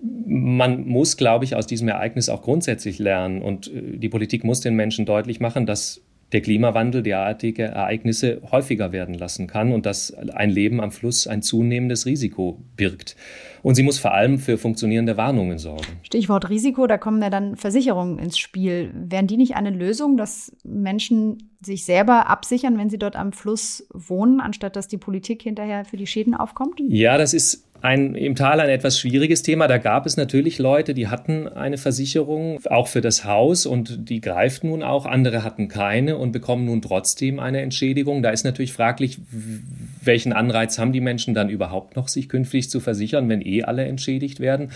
[0.00, 4.60] man muss, glaube ich, aus diesem Ereignis auch grundsätzlich lernen und äh, die Politik muss
[4.60, 10.12] den Menschen deutlich machen, dass der Klimawandel derartige Ereignisse häufiger werden lassen kann und dass
[10.12, 13.16] ein Leben am Fluss ein zunehmendes Risiko birgt.
[13.66, 15.98] Und sie muss vor allem für funktionierende Warnungen sorgen.
[16.04, 18.92] Stichwort Risiko, da kommen ja dann Versicherungen ins Spiel.
[18.94, 23.88] Wären die nicht eine Lösung, dass Menschen sich selber absichern, wenn sie dort am Fluss
[23.92, 26.78] wohnen, anstatt dass die Politik hinterher für die Schäden aufkommt?
[26.78, 29.68] Ja, das ist ein, im Tal ein etwas schwieriges Thema.
[29.68, 34.20] Da gab es natürlich Leute, die hatten eine Versicherung, auch für das Haus, und die
[34.20, 35.06] greift nun auch.
[35.06, 38.22] Andere hatten keine und bekommen nun trotzdem eine Entschädigung.
[38.22, 39.18] Da ist natürlich fraglich,
[40.02, 43.84] welchen Anreiz haben die Menschen dann überhaupt noch, sich künftig zu versichern, wenn eh alle
[43.84, 44.72] entschädigt werden.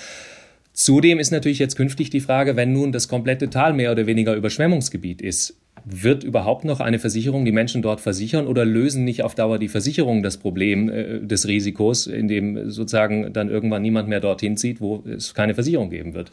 [0.73, 4.35] Zudem ist natürlich jetzt künftig die Frage, wenn nun das komplette Tal mehr oder weniger
[4.35, 9.35] Überschwemmungsgebiet ist, wird überhaupt noch eine Versicherung die Menschen dort versichern oder lösen nicht auf
[9.35, 14.57] Dauer die Versicherungen das Problem äh, des Risikos, indem sozusagen dann irgendwann niemand mehr dorthin
[14.57, 16.31] zieht, wo es keine Versicherung geben wird?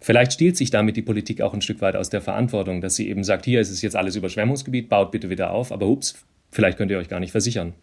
[0.00, 3.08] Vielleicht stiehlt sich damit die Politik auch ein Stück weit aus der Verantwortung, dass sie
[3.08, 6.78] eben sagt, hier ist es jetzt alles Überschwemmungsgebiet, baut bitte wieder auf, aber ups, vielleicht
[6.78, 7.74] könnt ihr euch gar nicht versichern.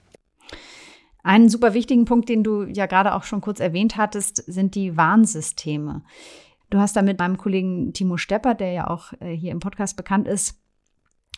[1.24, 4.98] Einen super wichtigen Punkt, den du ja gerade auch schon kurz erwähnt hattest, sind die
[4.98, 6.04] Warnsysteme.
[6.70, 9.96] Du hast da mit meinem Kollegen Timo Stepper, der ja auch äh, hier im Podcast
[9.96, 10.60] bekannt ist,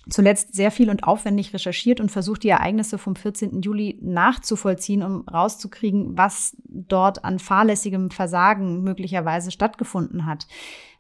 [0.10, 3.62] zuletzt sehr viel und aufwendig recherchiert und versucht, die Ereignisse vom 14.
[3.62, 10.48] Juli nachzuvollziehen, um rauszukriegen, was dort an fahrlässigem Versagen möglicherweise stattgefunden hat.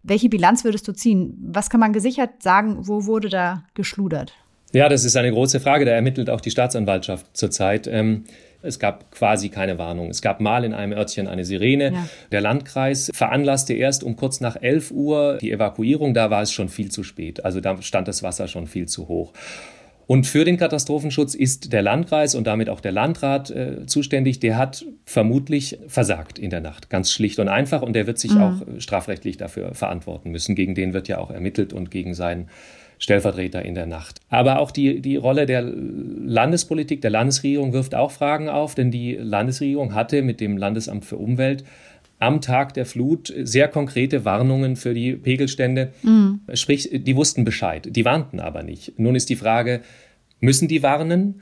[0.03, 1.37] Welche Bilanz würdest du ziehen?
[1.51, 2.87] Was kann man gesichert sagen?
[2.87, 4.33] Wo wurde da geschludert?
[4.71, 5.85] Ja, das ist eine große Frage.
[5.85, 7.87] Da ermittelt auch die Staatsanwaltschaft zurzeit.
[7.87, 8.25] Ähm
[8.61, 10.09] es gab quasi keine Warnung.
[10.09, 11.93] Es gab mal in einem Örtchen eine Sirene.
[11.93, 12.09] Ja.
[12.31, 16.13] Der Landkreis veranlasste erst um kurz nach 11 Uhr die Evakuierung.
[16.13, 17.45] Da war es schon viel zu spät.
[17.45, 19.33] Also da stand das Wasser schon viel zu hoch.
[20.07, 24.39] Und für den Katastrophenschutz ist der Landkreis und damit auch der Landrat äh, zuständig.
[24.39, 27.83] Der hat vermutlich versagt in der Nacht, ganz schlicht und einfach.
[27.83, 28.41] Und der wird sich mhm.
[28.41, 30.55] auch strafrechtlich dafür verantworten müssen.
[30.55, 32.49] Gegen den wird ja auch ermittelt und gegen seinen
[32.99, 34.19] Stellvertreter in der Nacht.
[34.29, 39.15] Aber auch die, die Rolle der Landespolitik, der Landesregierung wirft auch Fragen auf, denn die
[39.15, 41.63] Landesregierung hatte mit dem Landesamt für Umwelt
[42.19, 45.93] am Tag der Flut sehr konkrete Warnungen für die Pegelstände.
[46.03, 46.41] Mhm.
[46.53, 48.99] Sprich, die wussten Bescheid, die warnten aber nicht.
[48.99, 49.81] Nun ist die Frage,
[50.41, 51.41] müssen die warnen?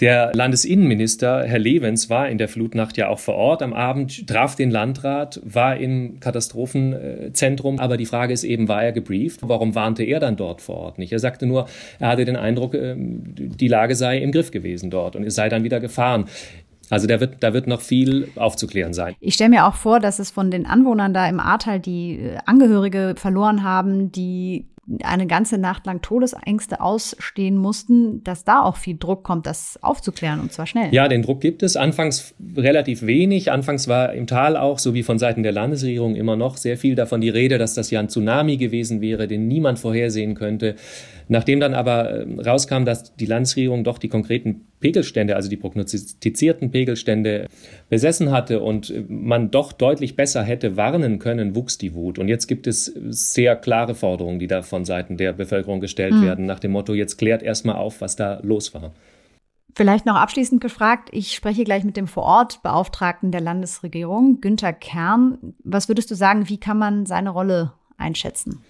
[0.00, 4.56] Der Landesinnenminister, Herr Levens, war in der Flutnacht ja auch vor Ort am Abend, traf
[4.56, 7.78] den Landrat, war im Katastrophenzentrum.
[7.78, 9.40] Aber die Frage ist eben, war er gebrieft?
[9.42, 11.12] Warum warnte er dann dort vor Ort nicht?
[11.12, 15.14] Er sagte nur, er hatte den Eindruck, ähm, die Lage sei im Griff gewesen dort
[15.14, 16.26] und es sei dann wieder gefahren.
[16.88, 19.14] Also da wird, da wird noch viel aufzuklären sein.
[19.20, 22.38] Ich stelle mir auch vor, dass es von den Anwohnern da im Ahrtal, die äh,
[22.44, 24.66] Angehörige verloren haben, die
[25.04, 30.40] eine ganze Nacht lang Todesängste ausstehen mussten, dass da auch viel Druck kommt, das aufzuklären
[30.40, 30.92] und zwar schnell.
[30.92, 31.76] Ja, den Druck gibt es.
[31.76, 33.52] Anfangs relativ wenig.
[33.52, 36.96] Anfangs war im Tal auch, so wie von Seiten der Landesregierung immer noch, sehr viel
[36.96, 40.74] davon die Rede, dass das ja ein Tsunami gewesen wäre, den niemand vorhersehen könnte.
[41.32, 46.70] Nachdem dann aber ähm, rauskam, dass die Landesregierung doch die konkreten Pegelstände, also die prognostizierten
[46.70, 47.46] Pegelstände
[47.88, 52.18] besessen hatte und äh, man doch deutlich besser hätte warnen können, wuchs die Wut.
[52.18, 56.22] Und jetzt gibt es sehr klare Forderungen, die da von Seiten der Bevölkerung gestellt mhm.
[56.22, 58.92] werden, nach dem Motto, jetzt klärt erstmal auf, was da los war.
[59.74, 65.54] Vielleicht noch abschließend gefragt, ich spreche gleich mit dem Vorortbeauftragten der Landesregierung, Günter Kern.
[65.64, 68.62] Was würdest du sagen, wie kann man seine Rolle einschätzen?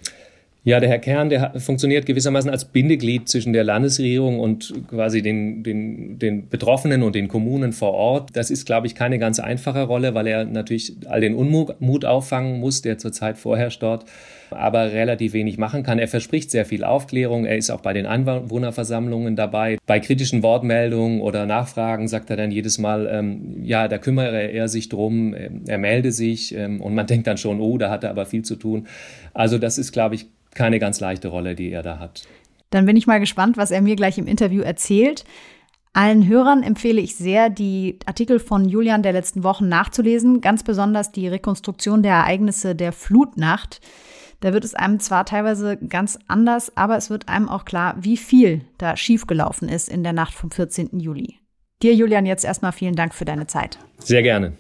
[0.64, 5.64] Ja, der Herr Kern, der funktioniert gewissermaßen als Bindeglied zwischen der Landesregierung und quasi den,
[5.64, 8.30] den, den Betroffenen und den Kommunen vor Ort.
[8.34, 12.60] Das ist, glaube ich, keine ganz einfache Rolle, weil er natürlich all den Unmut auffangen
[12.60, 14.04] muss, der zurzeit vorherrscht dort,
[14.50, 15.98] aber relativ wenig machen kann.
[15.98, 17.44] Er verspricht sehr viel Aufklärung.
[17.44, 19.78] Er ist auch bei den Anwohnerversammlungen dabei.
[19.88, 24.68] Bei kritischen Wortmeldungen oder Nachfragen sagt er dann jedes Mal, ähm, ja, da kümmere er
[24.68, 28.04] sich drum, ähm, er melde sich ähm, und man denkt dann schon, oh, da hat
[28.04, 28.86] er aber viel zu tun.
[29.34, 32.22] Also das ist, glaube ich, keine ganz leichte Rolle, die er da hat.
[32.70, 35.24] Dann bin ich mal gespannt, was er mir gleich im Interview erzählt.
[35.94, 41.12] Allen Hörern empfehle ich sehr, die Artikel von Julian der letzten Wochen nachzulesen, ganz besonders
[41.12, 43.80] die Rekonstruktion der Ereignisse der Flutnacht.
[44.40, 48.16] Da wird es einem zwar teilweise ganz anders, aber es wird einem auch klar, wie
[48.16, 50.98] viel da schiefgelaufen ist in der Nacht vom 14.
[50.98, 51.36] Juli.
[51.82, 53.78] Dir, Julian, jetzt erstmal vielen Dank für deine Zeit.
[53.98, 54.54] Sehr gerne.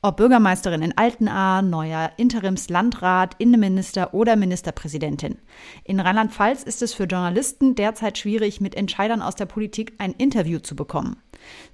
[0.00, 5.38] Ob Bürgermeisterin in Altenahr, neuer Interimslandrat, Innenminister oder Ministerpräsidentin.
[5.82, 10.60] In Rheinland-Pfalz ist es für Journalisten derzeit schwierig, mit Entscheidern aus der Politik ein Interview
[10.60, 11.16] zu bekommen.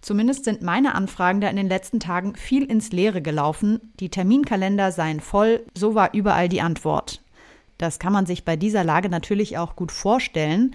[0.00, 3.92] Zumindest sind meine Anfragen da in den letzten Tagen viel ins Leere gelaufen.
[4.00, 7.20] Die Terminkalender seien voll, so war überall die Antwort.
[7.76, 10.74] Das kann man sich bei dieser Lage natürlich auch gut vorstellen.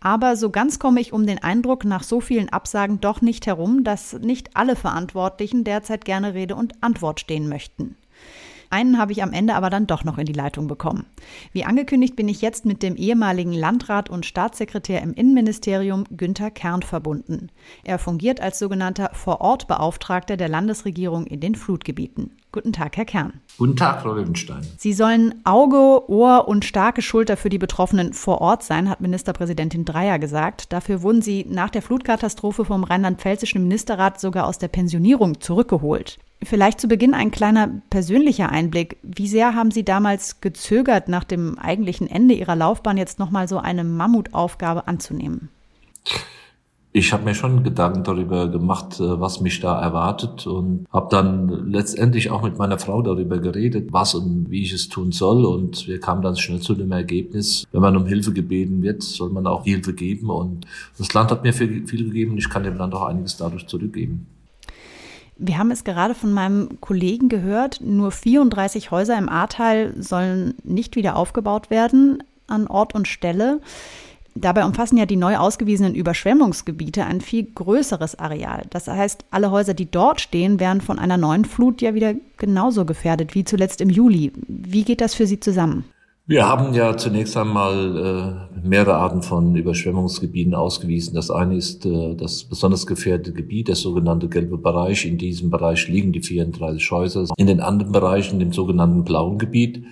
[0.00, 3.82] Aber so ganz komme ich um den Eindruck nach so vielen Absagen doch nicht herum,
[3.82, 7.96] dass nicht alle Verantwortlichen derzeit gerne Rede und Antwort stehen möchten.
[8.68, 11.06] Einen habe ich am Ende aber dann doch noch in die Leitung bekommen.
[11.52, 16.82] Wie angekündigt bin ich jetzt mit dem ehemaligen Landrat und Staatssekretär im Innenministerium Günther Kern
[16.82, 17.50] verbunden.
[17.84, 22.32] Er fungiert als sogenannter Vorortbeauftragter der Landesregierung in den Flutgebieten.
[22.56, 23.34] Guten Tag, Herr Kern.
[23.58, 24.66] Guten Tag, Frau Löwenstein.
[24.78, 29.84] Sie sollen Auge, Ohr und starke Schulter für die Betroffenen vor Ort sein, hat Ministerpräsidentin
[29.84, 30.72] Dreyer gesagt.
[30.72, 36.18] Dafür wurden Sie nach der Flutkatastrophe vom rheinland-pfälzischen Ministerrat sogar aus der Pensionierung zurückgeholt.
[36.42, 38.96] Vielleicht zu Beginn ein kleiner persönlicher Einblick.
[39.02, 43.58] Wie sehr haben Sie damals gezögert, nach dem eigentlichen Ende Ihrer Laufbahn jetzt nochmal so
[43.58, 45.50] eine Mammutaufgabe anzunehmen?
[46.96, 51.70] Ich habe mir schon Gedanken darüber gemacht, äh, was mich da erwartet und habe dann
[51.70, 55.44] letztendlich auch mit meiner Frau darüber geredet, was und wie ich es tun soll.
[55.44, 59.28] Und wir kamen dann schnell zu dem Ergebnis, wenn man um Hilfe gebeten wird, soll
[59.28, 60.30] man auch Hilfe geben.
[60.30, 63.66] Und das Land hat mir viel, gegeben und ich kann dem Land auch einiges dadurch
[63.66, 64.26] zurückgeben.
[65.36, 70.96] Wir haben es gerade von meinem Kollegen gehört, nur 34 Häuser im Ahrtal sollen nicht
[70.96, 73.60] wieder aufgebaut werden an Ort und Stelle.
[74.36, 78.64] Dabei umfassen ja die neu ausgewiesenen Überschwemmungsgebiete ein viel größeres Areal.
[78.70, 82.84] Das heißt, alle Häuser, die dort stehen, wären von einer neuen Flut ja wieder genauso
[82.84, 84.32] gefährdet wie zuletzt im Juli.
[84.46, 85.84] Wie geht das für Sie zusammen?
[86.28, 91.14] Wir haben ja zunächst einmal äh, mehrere Arten von Überschwemmungsgebieten ausgewiesen.
[91.14, 95.06] Das eine ist äh, das besonders gefährdete Gebiet, der sogenannte gelbe Bereich.
[95.06, 97.26] In diesem Bereich liegen die 34 Häuser.
[97.36, 99.84] In den anderen Bereichen, dem sogenannten blauen Gebiet,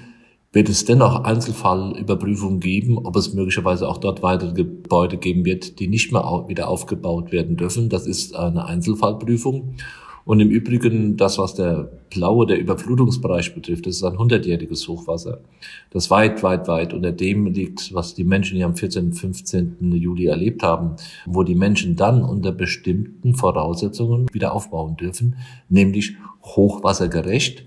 [0.55, 5.89] wird es dennoch Einzelfallüberprüfungen geben, ob es möglicherweise auch dort weitere Gebäude geben wird, die
[5.89, 7.89] nicht mehr wieder aufgebaut werden dürfen.
[7.89, 9.75] Das ist eine Einzelfallprüfung.
[10.25, 15.41] Und im Übrigen, das, was der blaue, der Überflutungsbereich betrifft, das ist ein hundertjähriges Hochwasser,
[15.91, 19.93] das weit, weit, weit unter dem liegt, was die Menschen hier am 14., 15.
[19.93, 25.37] Juli erlebt haben, wo die Menschen dann unter bestimmten Voraussetzungen wieder aufbauen dürfen,
[25.69, 27.67] nämlich hochwassergerecht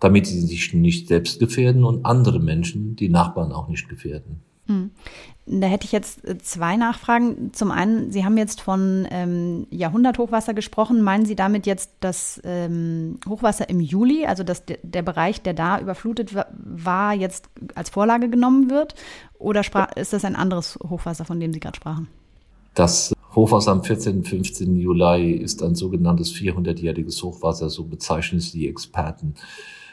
[0.00, 4.40] damit sie sich nicht selbst gefährden und andere Menschen, die Nachbarn auch nicht gefährden.
[4.66, 4.90] Hm.
[5.46, 7.52] Da hätte ich jetzt äh, zwei Nachfragen.
[7.52, 11.02] Zum einen, Sie haben jetzt von ähm, Jahrhunderthochwasser gesprochen.
[11.02, 15.54] Meinen Sie damit jetzt das ähm, Hochwasser im Juli, also dass de, der Bereich, der
[15.54, 18.94] da überflutet war, jetzt als Vorlage genommen wird?
[19.38, 19.62] Oder
[19.96, 22.06] ist das ein anderes Hochwasser, von dem Sie gerade sprachen?
[22.74, 24.22] Das Hochwasser am 14.
[24.22, 24.76] 15.
[24.76, 29.34] Juli ist ein sogenanntes 400-jähriges Hochwasser, so bezeichnen es die Experten.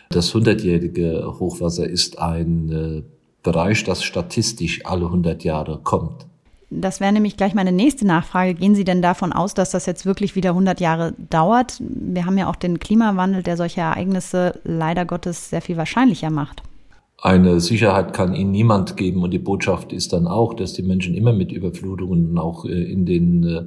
[0.09, 3.03] Das hundertjährige Hochwasser ist ein äh,
[3.43, 6.25] Bereich, das statistisch alle 100 Jahre kommt.
[6.69, 8.53] Das wäre nämlich gleich meine nächste Nachfrage.
[8.53, 11.77] Gehen Sie denn davon aus, dass das jetzt wirklich wieder 100 Jahre dauert?
[11.79, 16.63] Wir haben ja auch den Klimawandel, der solche Ereignisse leider Gottes sehr viel wahrscheinlicher macht.
[17.19, 21.15] Eine Sicherheit kann Ihnen niemand geben und die Botschaft ist dann auch, dass die Menschen
[21.15, 23.63] immer mit Überflutungen auch äh, in den äh,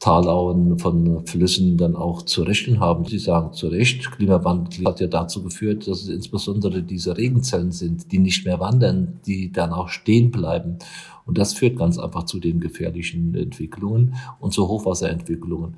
[0.00, 3.04] Talauen von Flüssen dann auch zu rechnen haben.
[3.04, 8.10] Sie sagen zu Recht, Klimawandel hat ja dazu geführt, dass es insbesondere diese Regenzellen sind,
[8.10, 10.78] die nicht mehr wandern, die dann auch stehen bleiben.
[11.26, 15.76] Und das führt ganz einfach zu den gefährlichen Entwicklungen und zu Hochwasserentwicklungen.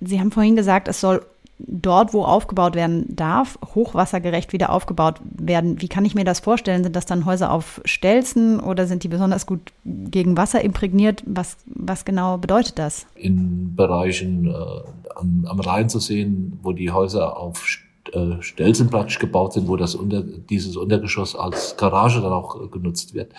[0.00, 1.24] Sie haben vorhin gesagt, es soll
[1.58, 5.80] dort, wo aufgebaut werden darf, hochwassergerecht wieder aufgebaut werden.
[5.80, 6.84] Wie kann ich mir das vorstellen?
[6.84, 11.22] Sind das dann Häuser auf Stelzen oder sind die besonders gut gegen Wasser imprägniert?
[11.26, 13.06] Was, was genau bedeutet das?
[13.14, 14.54] In Bereichen äh,
[15.14, 17.78] am, am Rhein zu sehen, wo die Häuser auf
[18.12, 23.14] äh, Stelzen praktisch gebaut sind, wo das unter, dieses Untergeschoss als Garage dann auch genutzt
[23.14, 23.32] wird.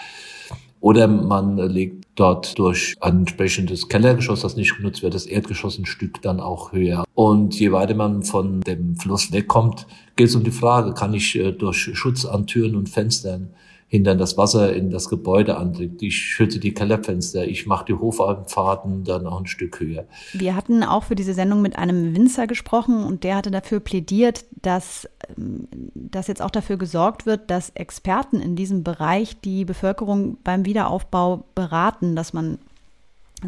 [0.80, 5.86] Oder man legt dort durch ein entsprechendes Kellergeschoss, das nicht genutzt wird, das Erdgeschoss ein
[5.86, 7.04] Stück dann auch höher.
[7.13, 11.36] Und je weiter man von dem Fluss wegkommt, geht es um die Frage, kann ich
[11.36, 13.50] äh, durch Schutz an Türen und Fenstern
[13.89, 16.02] hindern, das Wasser in das Gebäude andringt.
[16.02, 20.06] Ich schütte die Kellerfenster, ich mache die Hoffahrten dann auch ein Stück höher.
[20.34, 24.43] Wir hatten auch für diese Sendung mit einem Winzer gesprochen und der hatte dafür plädiert,
[24.62, 30.38] dass, ähm, dass jetzt auch dafür gesorgt wird, dass Experten in diesem Bereich die Bevölkerung
[30.43, 32.60] beim Wiederaufbau beraten, dass man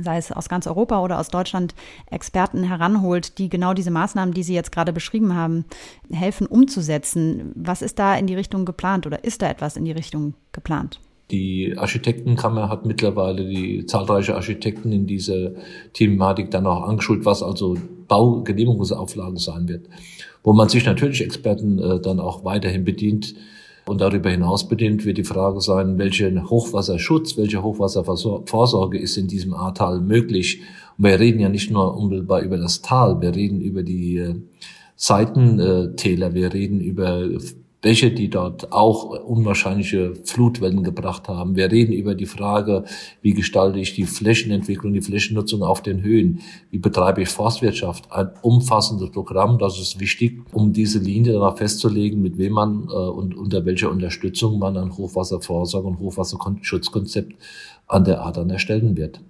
[0.02, 1.74] sei es aus ganz Europa oder aus Deutschland,
[2.10, 5.66] Experten heranholt, die genau diese Maßnahmen, die Sie jetzt gerade beschrieben haben,
[6.12, 7.52] helfen umzusetzen.
[7.56, 11.00] Was ist da in die Richtung geplant oder ist da etwas in die Richtung geplant?
[11.32, 15.52] Die Architektenkammer hat mittlerweile die zahlreiche Architekten in dieser
[15.94, 19.88] Thematik dann auch angeschult, was also Baugenehmigungsauflagen sein wird.
[20.44, 23.36] Wo man sich natürlich Experten äh, dann auch weiterhin bedient,
[23.90, 29.54] und darüber hinaus bedingt wird die Frage sein, welchen Hochwasserschutz, welche Hochwasservorsorge ist in diesem
[29.54, 30.62] Ahrtal möglich.
[30.98, 34.36] Und wir reden ja nicht nur unmittelbar über das Tal, wir reden über die äh,
[34.96, 37.28] Seitentäler, wir reden über
[37.82, 41.56] Bäche, die dort auch unwahrscheinliche Flutwellen gebracht haben.
[41.56, 42.84] Wir reden über die Frage,
[43.22, 48.12] wie gestalte ich die Flächenentwicklung, die Flächennutzung auf den Höhen, wie betreibe ich Forstwirtschaft.
[48.12, 52.92] Ein umfassendes Programm, das ist wichtig, um diese Linie danach festzulegen, mit wem man äh,
[52.92, 57.34] und unter welcher Unterstützung man ein Hochwasservorsorge und Hochwasserschutzkonzept
[57.88, 59.22] an der Adern erstellen wird.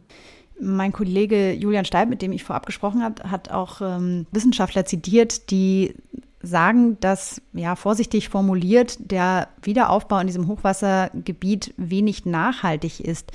[0.60, 5.52] Mein Kollege Julian Steib, mit dem ich vorab gesprochen habe, hat auch ähm, Wissenschaftler zitiert,
[5.52, 5.94] die
[6.42, 13.32] sagen, dass, ja, vorsichtig formuliert, der Wiederaufbau in diesem Hochwassergebiet wenig nachhaltig ist.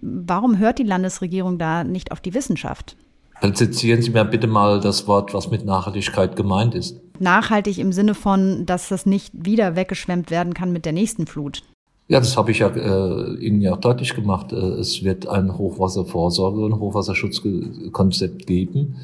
[0.00, 2.96] Warum hört die Landesregierung da nicht auf die Wissenschaft?
[3.40, 7.00] Präzisieren Sie mir bitte mal das Wort, was mit Nachhaltigkeit gemeint ist.
[7.18, 11.62] Nachhaltig im Sinne von, dass das nicht wieder weggeschwemmt werden kann mit der nächsten Flut.
[12.08, 14.52] Ja, das habe ich ja äh, Ihnen ja deutlich gemacht.
[14.52, 18.96] Äh, es wird ein Hochwasservorsorge- und Hochwasserschutzkonzept geben.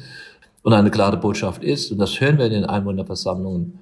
[0.63, 3.79] Und eine klare Botschaft ist, und das hören wir in den Einwohnerversammlungen,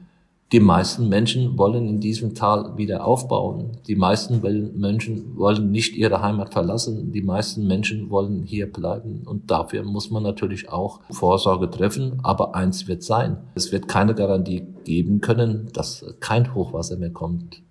[0.53, 3.71] die meisten Menschen wollen in diesem Tal wieder aufbauen.
[3.85, 4.39] Die meisten
[4.79, 7.11] Menschen wollen nicht ihre Heimat verlassen.
[7.11, 9.23] Die meisten Menschen wollen hier bleiben.
[9.25, 12.21] Und dafür muss man natürlich auch Vorsorge treffen.
[12.23, 13.39] Aber eins wird sein.
[13.55, 17.61] Es wird keine Garantie geben können, dass kein Hochwasser mehr kommt.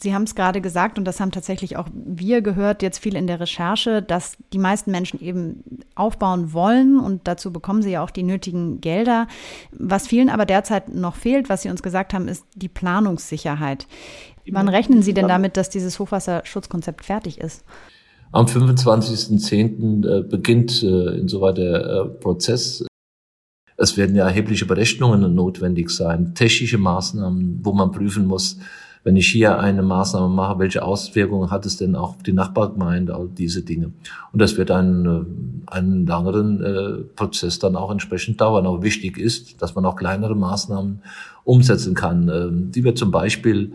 [0.00, 3.26] Sie haben es gerade gesagt und das haben tatsächlich auch wir gehört, jetzt viel in
[3.26, 8.10] der Recherche, dass die meisten Menschen eben aufbauen wollen und dazu bekommen sie ja auch
[8.10, 9.26] die nötigen Gelder.
[9.72, 13.86] Was vielen aber derzeit noch fehlt, was Sie uns gesagt haben, ist die Planungssicherheit.
[14.50, 17.64] Wann rechnen Sie denn damit, dass dieses Hochwasserschutzkonzept fertig ist?
[18.32, 20.06] Am 25.10.
[20.06, 22.84] Äh, beginnt äh, insoweit der äh, Prozess.
[23.76, 28.58] Es werden ja erhebliche Berechnungen notwendig sein, technische Maßnahmen, wo man prüfen muss,
[29.04, 33.14] wenn ich hier eine Maßnahme mache, welche Auswirkungen hat es denn auch auf die Nachbargemeinde,
[33.14, 33.92] all diese Dinge.
[34.32, 38.66] Und das wird einen, äh, einen langeren äh, Prozess dann auch entsprechend dauern.
[38.66, 41.02] Aber wichtig ist, dass man auch kleinere Maßnahmen
[41.44, 43.72] umsetzen kann, äh, die wir zum Beispiel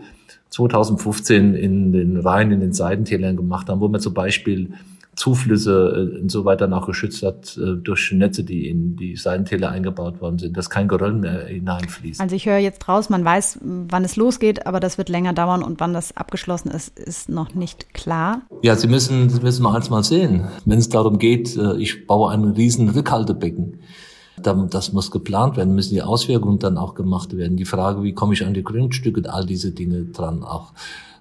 [0.50, 4.74] 2015 in den Rhein, in den Seidentälern gemacht haben, wo wir zum Beispiel
[5.16, 10.20] Zuflüsse äh, insoweit dann auch geschützt hat äh, durch Netze, die in die Seitentäler eingebaut
[10.20, 12.20] worden sind, dass kein Geröll mehr hineinfließt.
[12.20, 15.62] Also ich höre jetzt raus, man weiß, wann es losgeht, aber das wird länger dauern
[15.62, 18.42] und wann das abgeschlossen ist, ist noch nicht klar.
[18.62, 20.46] Ja, Sie müssen, Sie müssen mal eins mal sehen.
[20.64, 23.80] Wenn es darum geht, äh, ich baue ein riesen Rückhaltebecken,
[24.42, 27.56] das muss geplant werden, müssen die Auswirkungen dann auch gemacht werden.
[27.56, 30.72] Die Frage, wie komme ich an die Grundstücke und all diese Dinge dran auch.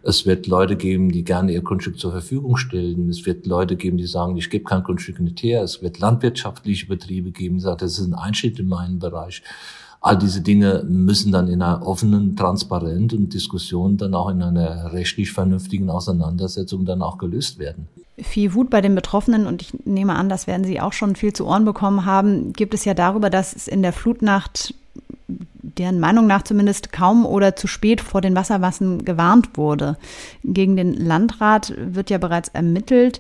[0.06, 3.10] Es wird Leute geben, die gerne ihr Grundstück zur Verfügung stellen.
[3.10, 5.64] Es wird Leute geben, die sagen, ich gebe kein Grundstück nicht her.
[5.64, 9.42] Es wird landwirtschaftliche Betriebe geben, die sagen, das ist ein Einschnitt in meinen Bereich.
[10.02, 15.32] All diese Dinge müssen dann in einer offenen, transparenten Diskussion dann auch in einer rechtlich
[15.32, 17.88] vernünftigen Auseinandersetzung dann auch gelöst werden.
[18.18, 21.32] Viel Wut bei den Betroffenen, und ich nehme an, das werden Sie auch schon viel
[21.32, 24.76] zu Ohren bekommen haben, gibt es ja darüber, dass es in der Flutnacht
[25.28, 29.98] deren Meinung nach zumindest kaum oder zu spät vor den Wassermassen gewarnt wurde.
[30.44, 33.20] Gegen den Landrat wird ja bereits ermittelt.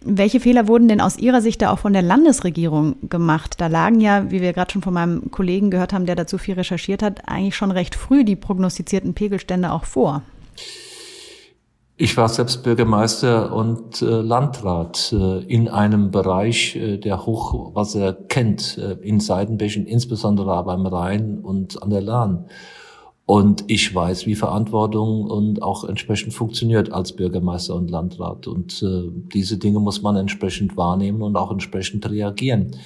[0.00, 3.56] Welche Fehler wurden denn aus Ihrer Sicht da auch von der Landesregierung gemacht?
[3.58, 6.54] Da lagen ja, wie wir gerade schon von meinem Kollegen gehört haben, der dazu viel
[6.54, 10.22] recherchiert hat, eigentlich schon recht früh die prognostizierten Pegelstände auch vor.
[12.00, 18.78] Ich war selbst Bürgermeister und äh, Landrat äh, in einem Bereich, äh, der Hochwasser kennt,
[18.78, 22.44] äh, in Seidenbächen, insbesondere aber am Rhein und an der Lahn.
[23.26, 28.46] Und ich weiß, wie Verantwortung und auch entsprechend funktioniert als Bürgermeister und Landrat.
[28.46, 32.76] Und äh, diese Dinge muss man entsprechend wahrnehmen und auch entsprechend reagieren.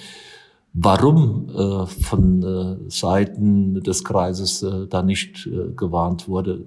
[0.73, 6.65] Warum äh, von Seiten des Kreises da nicht gewarnt wurde,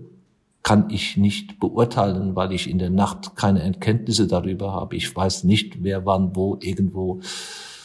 [0.66, 4.96] kann ich nicht beurteilen, weil ich in der Nacht keine Erkenntnisse darüber habe.
[4.96, 7.20] Ich weiß nicht, wer wann wo irgendwo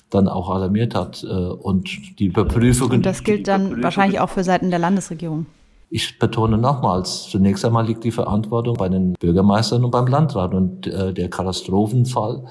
[0.09, 1.23] dann auch alarmiert hat.
[1.23, 2.93] Äh, und die Überprüfungen.
[2.93, 5.45] Und das gilt dann wahrscheinlich auch für Seiten der Landesregierung.
[5.93, 10.53] Ich betone nochmals, zunächst einmal liegt die Verantwortung bei den Bürgermeistern und beim Landrat.
[10.53, 12.45] Und äh, der Katastrophenfall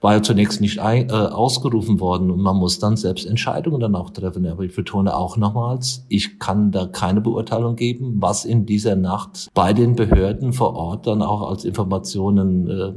[0.00, 3.94] war ja zunächst nicht ein, äh, ausgerufen worden und man muss dann selbst Entscheidungen dann
[3.94, 4.44] auch treffen.
[4.44, 9.50] Aber ich betone auch nochmals, ich kann da keine Beurteilung geben, was in dieser Nacht
[9.54, 12.92] bei den Behörden vor Ort dann auch als Informationen äh,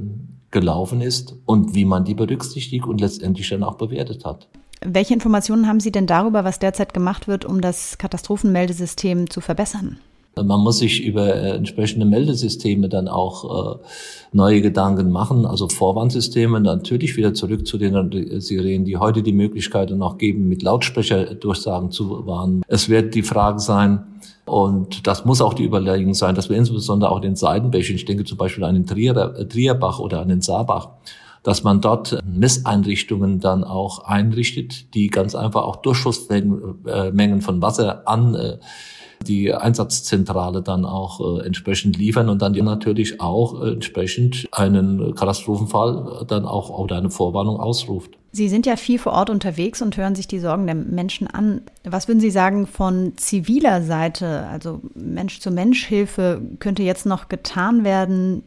[0.50, 4.48] gelaufen ist und wie man die berücksichtigt und letztendlich dann auch bewertet hat.
[4.86, 9.98] Welche Informationen haben Sie denn darüber, was derzeit gemacht wird, um das Katastrophenmeldesystem zu verbessern?
[10.36, 13.78] Man muss sich über äh, entsprechende Meldesysteme dann auch äh,
[14.32, 19.92] neue Gedanken machen, also Vorwarnsysteme, natürlich wieder zurück zu den Sirenen, die heute die Möglichkeit
[19.92, 22.64] noch geben, mit Lautsprecherdurchsagen zu warnen.
[22.68, 24.00] Es wird die Frage sein,
[24.46, 28.26] und das muss auch die Überlegung sein, dass wir insbesondere auch den Seitenbächen, ich denke
[28.26, 30.90] zum Beispiel an den Trierer, äh, Trierbach oder an den Saarbach,
[31.44, 38.08] dass man dort Messeinrichtungen dann auch einrichtet, die ganz einfach auch Durchschussmengen äh, von Wasser
[38.08, 38.58] an äh,
[39.24, 46.26] die Einsatzzentrale dann auch äh, entsprechend liefern und dann natürlich auch äh, entsprechend einen Katastrophenfall
[46.28, 48.18] dann auch oder eine Vorwarnung ausruft.
[48.32, 51.62] Sie sind ja viel vor Ort unterwegs und hören sich die Sorgen der Menschen an.
[51.84, 58.44] Was würden Sie sagen von ziviler Seite, also Mensch-zu-Mensch-Hilfe, könnte jetzt noch getan werden?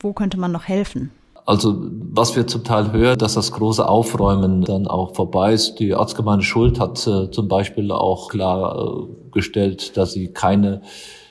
[0.00, 1.10] Wo könnte man noch helfen?
[1.50, 1.82] Also
[2.12, 5.80] was wir zum Teil hören, dass das große Aufräumen dann auch vorbei ist.
[5.80, 10.80] Die Ortsgemeinde Schuld hat äh, zum Beispiel auch klargestellt, dass sie keine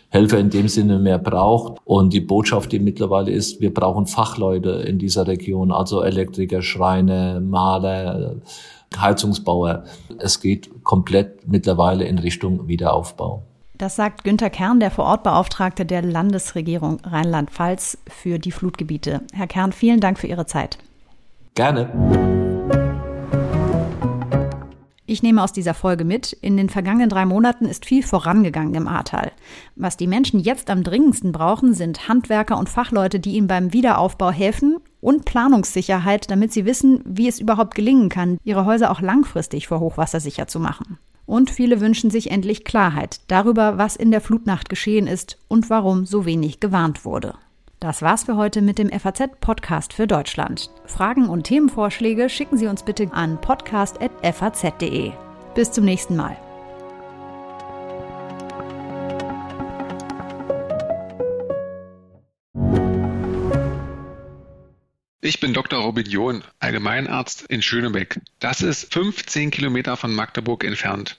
[0.09, 1.80] Helfer in dem Sinne mehr braucht.
[1.86, 7.39] Und die Botschaft, die mittlerweile ist, wir brauchen Fachleute in dieser Region, also Elektriker, Schreiner,
[7.39, 8.41] Maler,
[8.97, 9.86] Heizungsbauer.
[10.17, 13.43] Es geht komplett mittlerweile in Richtung Wiederaufbau.
[13.80, 19.21] Das sagt Günter Kern, der Vorortbeauftragte der Landesregierung Rheinland-Pfalz für die Flutgebiete.
[19.32, 20.77] Herr Kern, vielen Dank für Ihre Zeit.
[21.55, 21.89] Gerne.
[25.05, 28.89] Ich nehme aus dieser Folge mit, in den vergangenen drei Monaten ist viel vorangegangen im
[28.89, 29.32] Ahrtal.
[29.77, 34.30] Was die Menschen jetzt am dringendsten brauchen, sind Handwerker und Fachleute, die ihnen beim Wiederaufbau
[34.30, 39.69] helfen und Planungssicherheit, damit sie wissen, wie es überhaupt gelingen kann, ihre Häuser auch langfristig
[39.69, 40.99] vor Hochwasser sicher zu machen.
[41.30, 46.07] Und viele wünschen sich endlich Klarheit darüber, was in der Flutnacht geschehen ist und warum
[46.07, 47.36] so wenig gewarnt wurde.
[47.80, 50.71] Das war's für heute mit dem FAZ-Podcast für Deutschland.
[50.86, 55.11] Fragen und Themenvorschläge schicken Sie uns bitte an podcast.faz.de.
[55.53, 56.36] Bis zum nächsten Mal.
[65.21, 65.80] Ich bin Dr.
[65.80, 68.19] Robin John, Allgemeinarzt in Schönebeck.
[68.39, 71.18] Das ist 15 Kilometer von Magdeburg entfernt